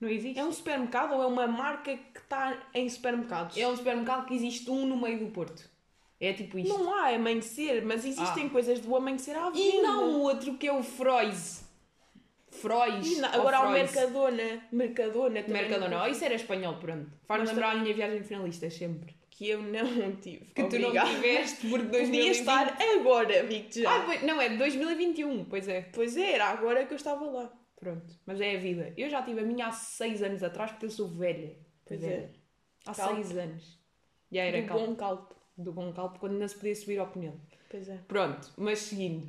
[0.00, 0.38] Não existe.
[0.38, 3.56] É um supermercado ou é uma marca que está em supermercados?
[3.56, 5.68] É um supermercado que existe um no meio do Porto.
[6.18, 6.76] É tipo isto.
[6.76, 9.58] Não há amanhecer, mas existem coisas do amanhecer à venda.
[9.58, 10.82] E não o outro que é o.
[10.82, 11.64] Frois.
[13.20, 13.72] Não- ou Agora há o.
[13.72, 14.62] Mercadona.
[14.72, 15.62] Mercadona também.
[15.62, 16.02] Mercadona.
[16.04, 17.10] Oh, isso era espanhol, pronto.
[17.26, 19.14] Faz lembrar também- a minha viagem de finalistas, sempre.
[19.30, 20.46] Que eu não tive.
[20.46, 21.10] Que tu não Obrigada.
[21.10, 22.16] tiveste porque 2020...
[22.16, 23.94] Podia estar agora, digo-te já.
[23.94, 25.82] Ah, pois- não, é de 2021, pois é.
[25.92, 27.52] Pois é, era agora que eu estava lá.
[27.78, 28.94] Pronto, mas é a vida.
[28.96, 31.54] Eu já tive a minha há 6 anos atrás porque eu sou velha.
[31.84, 32.14] Pois Velha.
[32.14, 32.30] é.
[32.86, 33.16] Há Calpe.
[33.26, 33.78] 6 anos.
[34.32, 34.86] Já era Do calpo.
[34.86, 35.36] bom calpo.
[35.56, 37.34] Do bom calpo, quando não se podia subir ao pneu.
[37.70, 37.96] Pois é.
[38.08, 39.24] Pronto, mas seguindo.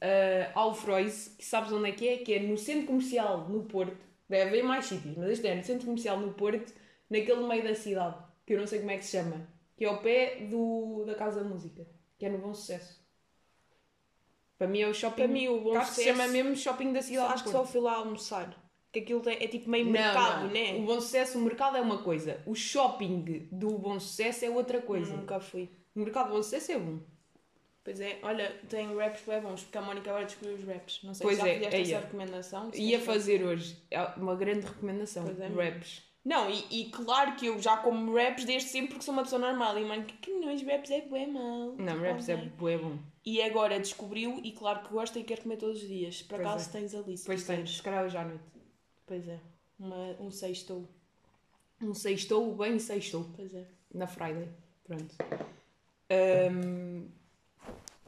[0.00, 2.16] Uh, há o Frois, que sabes onde é que é?
[2.18, 3.96] Que é no centro comercial no Porto.
[4.28, 6.72] Deve haver mais sítios, mas este é no centro comercial no Porto,
[7.10, 9.48] naquele meio da cidade, que eu não sei como é que se chama.
[9.76, 11.86] Que é ao pé do, da Casa da Música,
[12.18, 13.02] que é no Bom Sucesso.
[14.56, 15.16] Para mim é o shopping.
[15.16, 17.32] Para mim, o Bom que se Sucesso- chama mesmo shopping da cidade.
[17.32, 18.67] Acho que só fui lá almoçar.
[18.92, 20.50] Que aquilo tem- é tipo meio Não, mercado, não.
[20.52, 20.74] né?
[20.76, 22.40] O Bom Sucesso, o mercado é uma coisa.
[22.46, 25.14] O shopping do Bom Sucesso é outra coisa.
[25.14, 25.68] Nunca fui.
[25.94, 26.98] O mercado do Bom Sucesso é bom.
[27.84, 31.00] Pois é, olha, tem raps bem bons, porque a Mónica agora descobriu os raps.
[31.02, 32.00] Não sei Pois se já é, fizeste é, essa é.
[32.00, 32.70] recomendação.
[32.74, 35.24] Ia fazer hoje é uma grande recomendação.
[35.24, 35.48] Pois é.
[35.48, 36.02] Raps.
[36.24, 39.40] Não, e, e claro que eu já como raps desde sempre porque sou uma pessoa
[39.40, 39.78] normal.
[39.78, 41.74] E mano, que, que não, raps é bem mal.
[41.78, 42.98] Não, raps é bué bom.
[43.24, 46.20] E agora descobriu e claro que gosta e quer comer todos os dias.
[46.22, 46.72] Por Pois acaso é.
[46.72, 47.16] tens ali.
[47.16, 47.44] se quiseres.
[47.46, 48.42] tens, se calhar hoje à noite.
[49.08, 49.40] Pois é.
[49.78, 50.88] Uma, um sextou.
[51.82, 53.26] Um sextou, bem sextou.
[53.34, 53.64] Pois é.
[53.92, 54.48] Na Friday.
[54.84, 55.16] Pronto.
[56.10, 57.08] Ahm,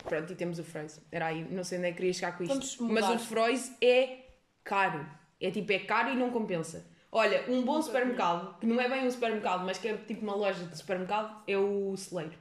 [0.05, 1.01] Pronto, e temos o Frois.
[1.11, 2.84] Era aí, não sei onde é que queria chegar com isto.
[2.84, 4.26] Mas o Frois é
[4.64, 5.07] caro.
[5.40, 6.84] É tipo, é caro e não compensa.
[7.12, 10.34] Olha, um bom supermercado, que não é bem um supermercado, mas que é tipo uma
[10.34, 12.34] loja de supermercado, é o celeiro.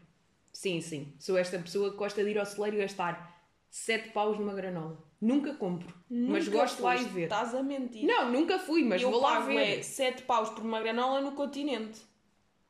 [0.54, 1.14] Sim, sim.
[1.20, 4.98] Sou esta pessoa que gosta de ir ao celeiro e gastar 7 paus numa granola.
[5.22, 7.24] Nunca compro, mas Nunca gosto lá e ver.
[7.24, 8.06] Estás a mentir.
[8.06, 9.80] Não, nunca fui, mas eu vou lá pago ver.
[9.80, 12.02] é 7 paus por uma granola no continente.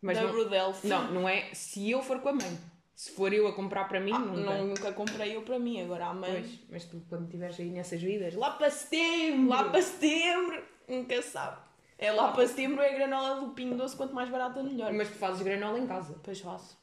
[0.01, 0.83] Mas da não, Brudelf.
[0.85, 2.57] não, não é se eu for com a mãe.
[2.95, 4.39] Se for eu a comprar para mim, Ah, nunca.
[4.41, 6.31] não, nunca comprei eu para mim, agora a mãe.
[6.41, 9.47] Pois, mas tu quando estiveres aí nessas vidas, lá para setembro!
[9.49, 11.61] Lá para setembro, nunca sabe.
[11.97, 14.91] É lá para setembro é a granola do Pingo Doce, quanto mais barata melhor.
[14.93, 16.19] Mas tu fazes granola em casa.
[16.23, 16.77] Pois faço.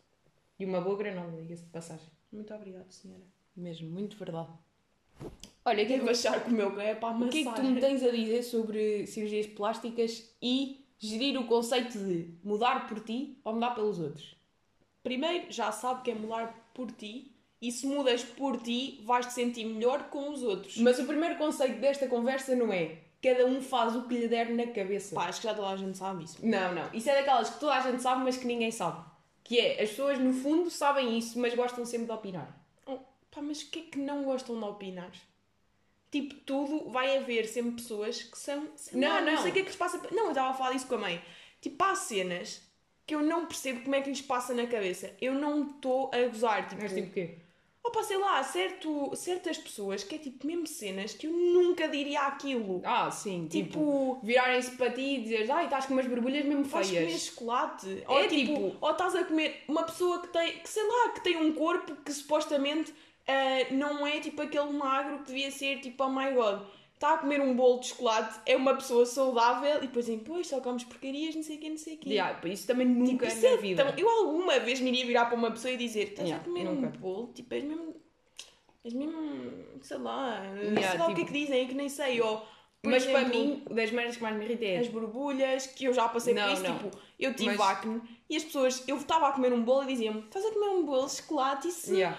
[0.59, 2.07] E uma boa granola, diga-se de passagem.
[2.33, 3.23] Muito obrigada, senhora.
[3.57, 4.51] Mesmo, muito verdade.
[5.65, 7.31] Olha, o que, é que, Devo achar que o meu é para o amassar.
[7.33, 11.99] que é que tu me tens a dizer sobre cirurgias plásticas e gerir o conceito
[11.99, 14.37] de mudar por ti ou mudar pelos outros?
[15.03, 17.33] Primeiro, já sabe que é mudar por ti.
[17.61, 20.77] E se mudas por ti, vais-te sentir melhor com os outros.
[20.77, 24.51] Mas o primeiro conceito desta conversa não é cada um faz o que lhe der
[24.51, 25.15] na cabeça.
[25.15, 26.45] Pá, acho que já toda a gente sabe isso.
[26.47, 26.89] Não, não.
[26.93, 29.05] Isso é daquelas que toda a gente sabe, mas que ninguém sabe.
[29.43, 32.66] Que é, as pessoas no fundo sabem isso, mas gostam sempre de opinar.
[33.37, 35.13] Pá, mas o que é que não gostam de opinar?
[36.11, 38.69] tipo, tudo vai haver sempre pessoas que são.
[38.77, 39.43] sei Não, lá, não não.
[39.43, 40.01] sei o que é que lhes passa.
[40.13, 41.23] Não, eu estava a falar isso com a mãe.
[41.61, 42.63] Tipo, há cenas
[43.07, 45.15] que eu não percebo como é que lhes passa na cabeça.
[45.21, 46.69] Eu não estou a gozar.
[46.69, 47.39] Tipo, Mas tipo o quê?
[47.85, 52.23] Opa, sei lá, certo, certas pessoas que é tipo mesmo cenas que eu nunca diria
[52.23, 52.81] aquilo.
[52.85, 56.65] Ah, sim, tipo, Tipo, virarem-se para ti e dizeres, ai, estás com umas borbulhas mesmo
[56.65, 56.89] feias.
[56.89, 58.03] comer chocolate.
[58.03, 61.11] É ou tipo, tipo- ou estás a comer uma pessoa que tem, que sei lá,
[61.11, 62.93] que tem um corpo que supostamente
[63.29, 66.63] ah, não é tipo aquele magro que devia ser tipo, oh my god.
[66.95, 70.47] Está a comer um bolo de chocolate, é uma pessoa saudável e depois dizem, pois
[70.47, 72.09] só comes porcarias, não sei o que, não sei o quê.
[72.09, 73.85] Yeah, isso também nunca na é vida.
[73.85, 76.49] tão- Eu alguma vez me iria virar para uma pessoa e dizer: Estás Yeah, a
[76.49, 76.87] comer nunca.
[76.87, 77.33] um bolo?
[77.35, 77.97] Tipo, és mesmo.
[78.83, 79.53] És mesmo.
[79.83, 80.43] Sei lá.
[80.55, 82.19] Yeah, sei lá o que é tipo- que dizem, é que nem sei.
[82.23, 82.39] Ou,
[82.83, 84.79] por Mas para exemplo, mim, das merdas que mais me irrita é.
[84.79, 86.63] As borbulhas, que eu já passei Não, por isso.
[86.63, 86.79] não.
[86.79, 88.01] Tipo, eu tive Mas- acne
[88.31, 88.83] e as pessoas.
[88.89, 91.69] Eu estava a comer um bolo e diziam-me: Estás a comer um bolo de chocolate?
[91.69, 92.19] Isso, Yeah.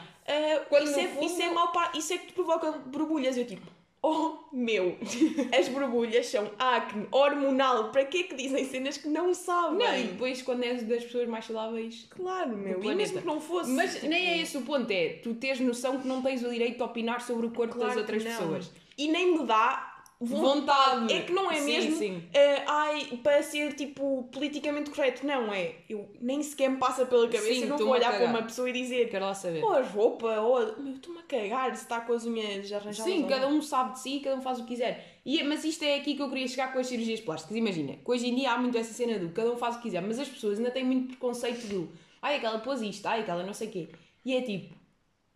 [0.70, 1.98] Quando isso, é, fundo- isso é mau para.
[1.98, 3.38] Isso é que te provoca borbulhas.
[3.38, 3.66] Eu tipo.
[4.00, 4.96] Oh meu,
[5.58, 7.90] as borbulhas são acne hormonal.
[7.92, 9.80] Para que é que dizem cenas que não sabem?
[9.80, 12.06] Não, e depois quando és das pessoas mais saudáveis.
[12.12, 12.82] Claro, meu.
[12.84, 13.72] E mesmo que não fosse.
[13.72, 16.50] Mas tipo, nem é esse o ponto, é tu teres noção que não tens o
[16.50, 18.72] direito de opinar sobre o corpo Claro das outras pessoas.
[18.98, 21.14] E nem me dá Vontade.
[21.14, 22.24] É que não é Sim, mesmo sim.
[22.34, 25.26] eh, ai, para ser tipo politicamente correto.
[25.26, 25.76] Não é.
[25.88, 27.46] Eu nem sequer me passa pela cabeça.
[27.54, 29.64] Sim, eu não vou a olhar para uma pessoa e dizer Quero lá saber.
[29.64, 30.82] ou a roupa, ou.
[30.82, 33.14] Meu, estou-me a cagar se está com as unhas arranjadas.
[33.14, 33.58] Sim, cada não.
[33.58, 35.20] um sabe de si, cada um faz o que quiser.
[35.24, 37.56] E, mas isto é aqui que eu queria chegar com as cirurgias plásticas.
[37.56, 39.84] Imagina, que hoje em dia há muito essa cena do cada um faz o que
[39.84, 41.92] quiser, mas as pessoas ainda têm muito preconceito do
[42.22, 43.90] ai, aquela pôs isto, ai, aquela não sei o quê.
[44.26, 44.74] E é tipo,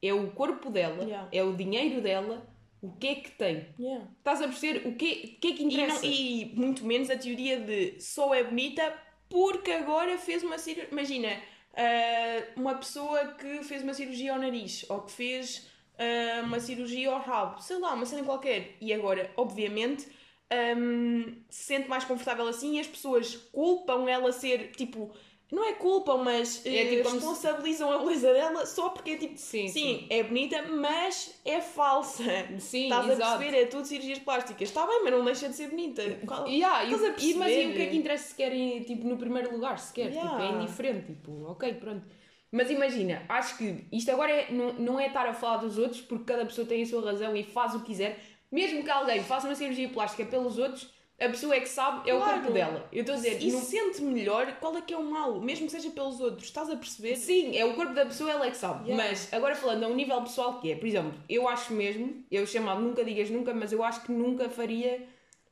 [0.01, 1.27] é o corpo dela, Yeah.
[1.32, 2.41] é o dinheiro dela,
[2.82, 3.67] o que é que tem?
[3.79, 4.07] Yeah.
[4.17, 6.05] Estás a perceber o que, que é que E, não- interessa?
[6.05, 8.93] e muito menos a teoria de só é bonita
[9.29, 10.89] porque agora fez uma cirurgia.
[10.91, 11.29] Imagina,
[11.75, 15.67] ah, uma pessoa que fez uma cirurgia ao nariz ou que fez
[15.97, 18.75] ah, uma cirurgia ao rabo, sei lá, uma cena qualquer.
[18.82, 20.07] E agora, obviamente,
[20.49, 25.11] ahm, se sente mais confortável assim e as pessoas culpam ela ser tipo.
[25.51, 29.17] Não é culpam, mas É eh, tipo se- responsabilizam a beleza dela só porque é
[29.17, 29.37] tipo.
[29.37, 32.23] Sim, sim, é bonita, mas é falsa.
[32.57, 33.37] Sim, Estás a exato.
[33.39, 33.61] perceber?
[33.61, 34.61] É tudo cirurgias plásticas.
[34.69, 36.01] Está bem, mas não deixa de ser bonita.
[36.25, 37.65] Qual- Yeah, e, Estás a e- mas e perceber?
[37.69, 39.77] o que é que interessa se querem tipo, no primeiro lugar?
[39.77, 40.45] Sequer, tipo, Yeah.
[40.45, 42.05] é indiferente, tipo, ok, pronto.
[42.49, 45.99] Mas imagina, acho que isto agora é, não, não é estar a falar dos outros,
[46.01, 48.19] porque cada pessoa tem a sua razão e faz o que quiser.
[48.51, 50.89] Mesmo que alguém faça uma cirurgia plástica pelos outros,
[51.24, 52.34] a pessoa é que sabe, é o Claro.
[52.39, 52.88] corpo dela.
[52.91, 55.39] Eu estou a dizer, E não- se sente melhor, qual é que é o mal?
[55.39, 56.45] Mesmo que seja pelos outros.
[56.45, 57.15] Estás a perceber?
[57.15, 58.89] Sim, é o corpo da pessoa, ela é que sabe.
[58.89, 59.09] Yeah.
[59.09, 62.45] Mas agora falando a um nível pessoal que é, por exemplo, eu acho mesmo, eu
[62.47, 65.07] chamado nunca digas nunca, mas eu acho que nunca faria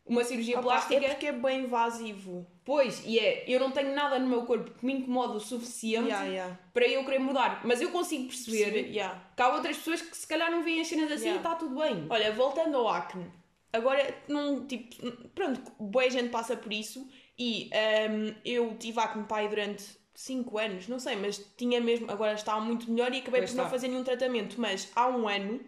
[0.05, 1.05] uma cirurgia Opa, plástica.
[1.05, 2.47] É porque é bem invasivo.
[2.65, 6.07] Pois, e é, eu não tenho nada no meu corpo que me incomoda o suficiente
[6.07, 6.59] Yeah, yeah.
[6.73, 7.61] para eu querer mudar.
[7.63, 9.21] Mas eu consigo perceber Perceber, yeah.
[9.35, 11.79] que há outras pessoas que se calhar não veem as cenas assim e está tudo
[11.79, 12.07] bem.
[12.09, 13.25] Olha, voltando ao acne.
[13.71, 14.95] Agora, num tipo.
[15.35, 17.07] Pronto, boa gente passa por isso.
[17.37, 22.09] E ahm, eu tive acne pai durante 5 anos, não sei, mas tinha mesmo.
[22.11, 23.69] Agora está muito melhor e acabei Pois por não está.
[23.69, 24.59] fazer nenhum tratamento.
[24.59, 25.61] Mas há um ano.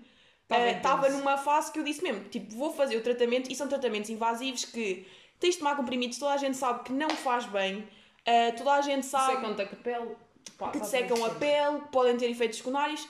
[0.43, 1.17] Estava ah, Estava intenso.
[1.17, 4.65] numa fase que eu disse mesmo, tipo, vou fazer o tratamento e são tratamentos invasivos
[4.65, 5.07] que
[5.39, 7.87] tens de tomar comprimidos, toda a gente sabe que não faz bem,
[8.25, 10.15] ah, toda a gente sabe Secam-te a pele,
[10.57, 13.07] pá, que te secam a pele, podem ter efeitos secundários,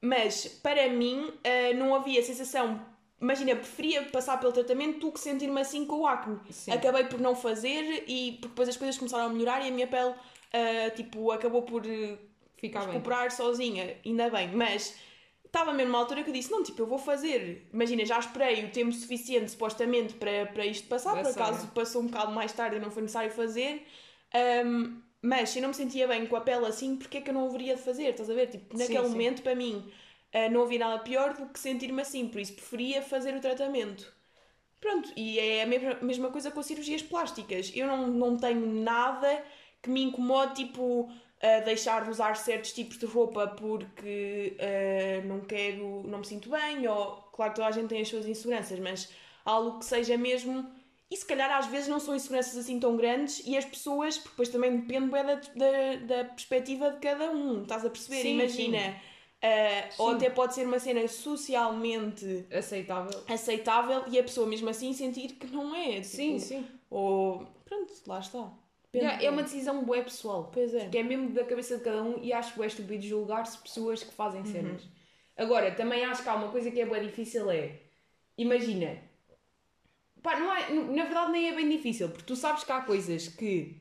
[0.00, 2.84] mas para mim ah, não havia sensação.
[3.20, 6.38] Imagina, preferia passar pelo tratamento do que sentir-me assim com o acne.
[6.50, 6.72] Sim.
[6.72, 9.86] Acabei por não fazer e porque depois as coisas começaram a melhorar e a minha
[9.86, 10.14] pele
[10.52, 12.16] ah, tipo, acabou por eh,
[12.56, 12.88] Ficar bem.
[12.94, 14.94] recuperar sozinha, ainda bem, mas
[15.44, 17.66] estava mesmo numa altura que eu disse, não, tipo, eu vou fazer.
[17.72, 22.06] Imagina, já esperei o tempo suficiente, supostamente, para, para isto passar, por acaso passou um
[22.06, 23.86] bocado mais tarde e não foi necessário fazer.
[24.34, 27.30] Ahm, mas se eu não me sentia bem com a pele assim, porque é que
[27.30, 28.10] eu não haveria de fazer?
[28.10, 28.48] Estás a ver?
[28.48, 29.10] Tipo, Sim, naquele sim.
[29.10, 29.90] momento, para mim,
[30.32, 34.12] ah, não havia nada pior do que sentir-me assim, por isso preferia fazer o tratamento.
[34.80, 37.70] Pronto, e é a mesma, mesma coisa com cirurgias plásticas.
[37.74, 39.44] Eu não, não tenho nada
[39.82, 41.10] que me incomode, tipo,
[41.42, 46.50] a deixar de usar certos tipos de roupa porque ah, não quero, não me sinto
[46.50, 49.10] bem, ou, claro, toda a gente tem as suas inseguranças, mas
[49.44, 50.70] algo que seja mesmo.
[51.10, 54.30] E se calhar às vezes não são inseguranças assim tão grandes e as pessoas, porque
[54.30, 58.22] depois também depende bué da, da, da perspectiva de cada um, estás a perceber?
[58.22, 58.94] Sim, Imagina,
[59.42, 63.24] ah, ou até pode ser uma cena socialmente Aceitável.
[63.28, 66.00] aceitável e a pessoa mesmo assim sentir que não é.
[66.00, 66.66] Tipo, Sim, sim.
[66.90, 68.52] Ou pronto, lá está.
[68.94, 70.50] Yeah, é uma decisão bué pessoal.
[70.52, 70.88] Pois é.
[70.88, 74.12] Que é mesmo da cabeça de cada um e acho bué estúpido julgar-se pessoas que
[74.12, 74.46] fazem Uhum.
[74.46, 74.82] cenas.
[75.36, 77.80] Agora, também acho que há uma coisa que é bué difícil é...
[78.36, 78.98] Imagina...
[80.22, 83.28] Pá, não é, na verdade nem é bem difícil, porque tu sabes que há coisas
[83.28, 83.80] que...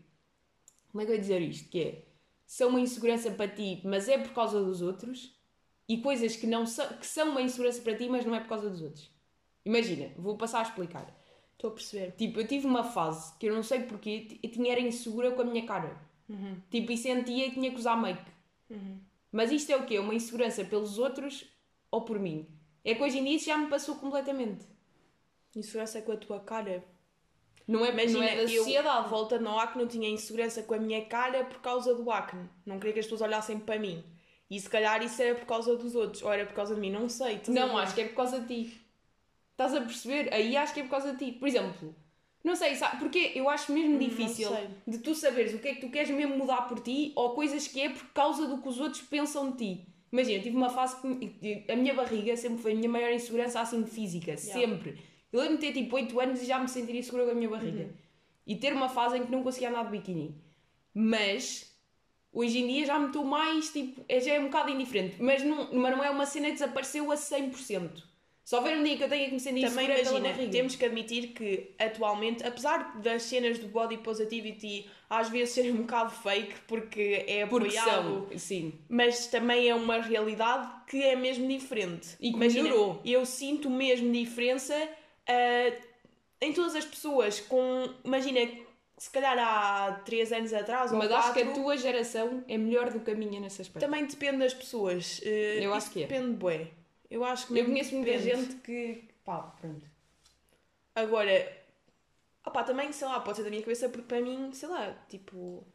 [0.92, 1.70] Como é que eu ia dizer isto?
[1.70, 2.06] Que é...
[2.46, 5.38] São uma insegurança para ti, mas é por causa dos outros.
[5.90, 8.48] E coisas que, não são, que são uma insegurança para ti, mas não é por
[8.50, 9.12] causa dos outros.
[9.66, 11.12] Imagina, vou passar a explicar.
[11.54, 12.12] Estou a perceber.
[12.16, 15.42] Tipo, eu tive uma fase que eu não sei porquê, eu tinha era insegura com
[15.42, 16.00] a minha cara.
[16.70, 18.32] Tipo, e sentia que tinha que usar make.
[19.32, 19.98] Mas isto é o quê?
[20.00, 21.46] Uma insegurança pelos outros
[21.92, 22.48] ou por mim?
[22.84, 24.66] É que hoje em dia isso já me passou completamente.
[25.56, 26.84] Insegurança com a tua cara.
[27.68, 29.10] Não é, Imagina, não é da eu, sociedade.
[29.10, 32.48] volta no acne, eu tinha insegurança com a minha cara por causa do acne.
[32.66, 34.04] Não queria que as pessoas olhassem para mim.
[34.50, 36.92] E se calhar isso era por causa dos outros, ou era por causa de mim,
[36.92, 37.40] não sei.
[37.50, 38.82] Não, acho que é por causa de ti.
[39.52, 40.34] Estás a perceber?
[40.34, 41.32] Aí acho que é por causa de ti.
[41.34, 41.94] Por exemplo,
[42.44, 42.98] não sei, sabe?
[42.98, 44.70] Porque eu acho mesmo difícil sei.
[44.88, 47.68] de tu saberes o que é que tu queres mesmo mudar por ti ou coisas
[47.68, 49.86] que é por causa do que os outros pensam de ti.
[50.12, 53.60] Imagina, eu tive uma fase que a minha barriga sempre foi a minha maior insegurança
[53.60, 54.98] assim física, sempre.
[55.32, 57.50] Eu lembro de ter tipo 8 anos e já me sentiria segura com a minha
[57.50, 57.84] barriga.
[57.84, 57.94] Uhum.
[58.48, 60.36] E ter uma fase em que não conseguia andar de biquíni.
[60.92, 61.69] Mas
[62.32, 65.16] hoje em dia já me estou mais tipo, é- já é um bocado indiferente.
[65.20, 68.04] Mas não, mas não é uma cena que desapareceu a 100%.
[68.44, 71.28] Se houver um dia que eu tenha que me sentir Também imagina, temos que admitir
[71.34, 77.26] que atualmente, apesar das cenas do body positivity às vezes serem um bocado fake porque
[77.28, 78.74] é Porque apoiado, são, sim.
[78.90, 82.16] mas também é uma realidade que é mesmo diferente.
[82.20, 83.00] E que Imagina, melhorou.
[83.06, 84.76] Eu sinto mesmo diferença
[85.28, 85.72] ah,
[86.42, 88.40] em todas as pessoas com, imagina,
[89.00, 92.92] se calhar há 3 anos atrás ou Mas acho que a tua geração é melhor
[92.92, 93.80] do que a minha nesse aspecto.
[93.86, 95.22] também depende das pessoas.
[95.26, 95.30] Ah,
[95.64, 96.08] Eu acho que é.
[96.08, 96.68] Depende, bué.
[97.10, 99.06] Eu acho que Eu conheço muita gente que.
[99.26, 99.88] pá, pronto.
[100.96, 101.58] Agora,
[102.46, 105.66] opá, também, sei lá, pode ser da minha cabeça, porque para mim, sei lá, tipo.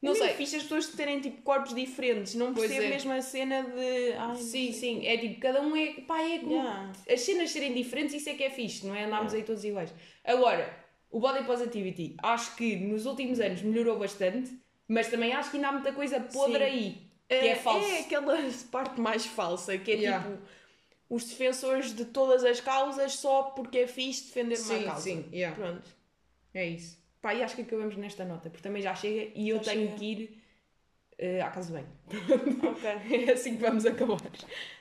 [0.00, 0.34] Não Não sei.
[0.34, 2.88] fixe as pessoas terem tipo corpos diferentes, não percebo é.
[2.90, 4.12] mesmo a cena de.
[4.18, 5.06] Ai, Sim, sim.
[5.06, 5.92] É tipo, cada um é.
[6.06, 6.52] pá, é como.
[6.52, 6.92] Yeah.
[7.10, 9.94] As cenas serem diferentes, isso é que é fixe, não é andarmos aí todos iguais.
[10.22, 14.50] Agora, o body positivity, acho que nos últimos anos melhorou bastante,
[14.88, 16.64] mas também acho que ainda há muita coisa podre Sim.
[16.64, 17.04] aí.
[17.28, 17.86] Que é, falso.
[17.88, 18.36] É aquela
[18.70, 20.28] parte mais falsa, que é Yeah.
[20.28, 20.42] tipo
[21.08, 25.02] os defensores de todas as causas só porque é fixe defender Sim, uma causa.
[25.02, 25.54] sim, yeah.
[25.56, 25.84] Pronto.
[26.52, 26.98] É isso.
[27.22, 29.86] Pá, e acho que acabamos nesta nota, porque também já chega e eu Já tenho
[29.86, 29.98] chega.
[29.98, 30.42] que ir
[31.18, 31.86] eh, à casa bem.
[32.62, 32.90] Ok.
[33.28, 34.18] É assim que vamos acabar.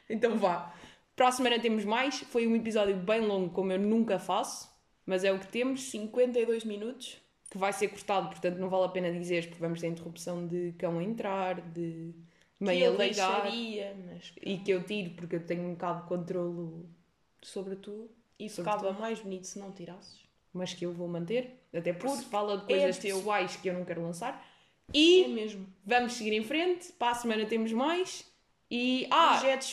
[0.09, 0.73] Então vá.
[1.15, 2.19] Para a semana temos mais.
[2.21, 4.69] Foi um episódio bem longo, como eu nunca faço,
[5.05, 7.17] mas é o que temos, 52 minutos.
[7.49, 10.73] que vai ser cortado, portanto não vale a pena dizer, porque vamos ter interrupção de
[10.77, 12.13] cão a entrar, de
[12.59, 16.89] meia deixaria, mas e que eu tiro porque eu tenho um bocado de controlo,
[17.41, 18.09] sobretudo.
[18.39, 20.19] E Sobre ficava mais bonito se não tirasses.
[20.51, 23.17] mas que eu vou manter, até porque se Porque fala de é coisas teu.
[23.17, 24.43] pessoais que eu não quero lançar.
[24.93, 25.67] É E mesmo.
[25.85, 28.25] vamos seguir em frente, para a semana temos mais.
[28.69, 29.67] E, ah, Projetos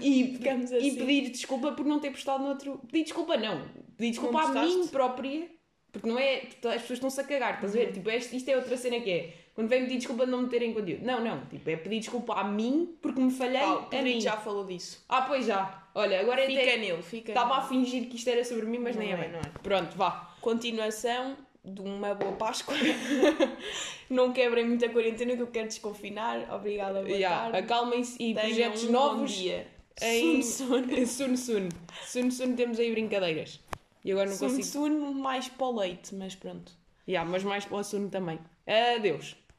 [0.00, 0.96] e, Ficamos e assim.
[0.96, 2.78] pedir desculpa por não ter postado no outro.
[2.90, 3.68] Pedir desculpa, não.
[4.00, 5.48] Pedir desculpa a mim própria.
[5.92, 6.36] Porque não é.
[6.36, 7.84] As pessoas estão-se a cagar, estás a Uhum.
[7.84, 7.92] ver?
[7.92, 9.32] Tipo, este- isto é outra cena que é.
[9.54, 11.04] Quando vem pedir desculpa de não me terem conteúdo.
[11.04, 11.44] Não, não.
[11.46, 14.20] Tipo, é pedir desculpa a mim porque me falhei a o mim.
[14.20, 15.04] já falou disso.
[15.08, 15.84] Ah, pois já.
[15.94, 16.76] Olha, agora Fica até.
[16.78, 19.18] nele, fica Estava a fingir que isto era sobre mim, mas Não nem é, é,
[19.18, 19.32] bem.
[19.32, 19.42] não é.
[19.62, 20.32] Pronto, vá.
[20.40, 22.74] Continuação de uma boa Páscoa.
[24.08, 26.48] não quebrem muita quarentena que eu quero desconfinar.
[26.54, 27.58] Obrigada, boa Yeah, tarde.
[27.58, 29.32] Acalmem-se e Tenham projetos um novos.
[29.32, 29.66] Bom dia.
[30.00, 31.04] Em Sun Sun.
[31.06, 31.68] Sun Sun.
[32.06, 33.60] Sun Sun temos aí brincadeiras.
[34.04, 34.66] E agora não Sun consigo.
[34.66, 36.72] Sun mais para o leite, mas pronto.
[37.08, 38.38] Yeah, mas mais para o Sun também.
[38.66, 39.36] Adeus.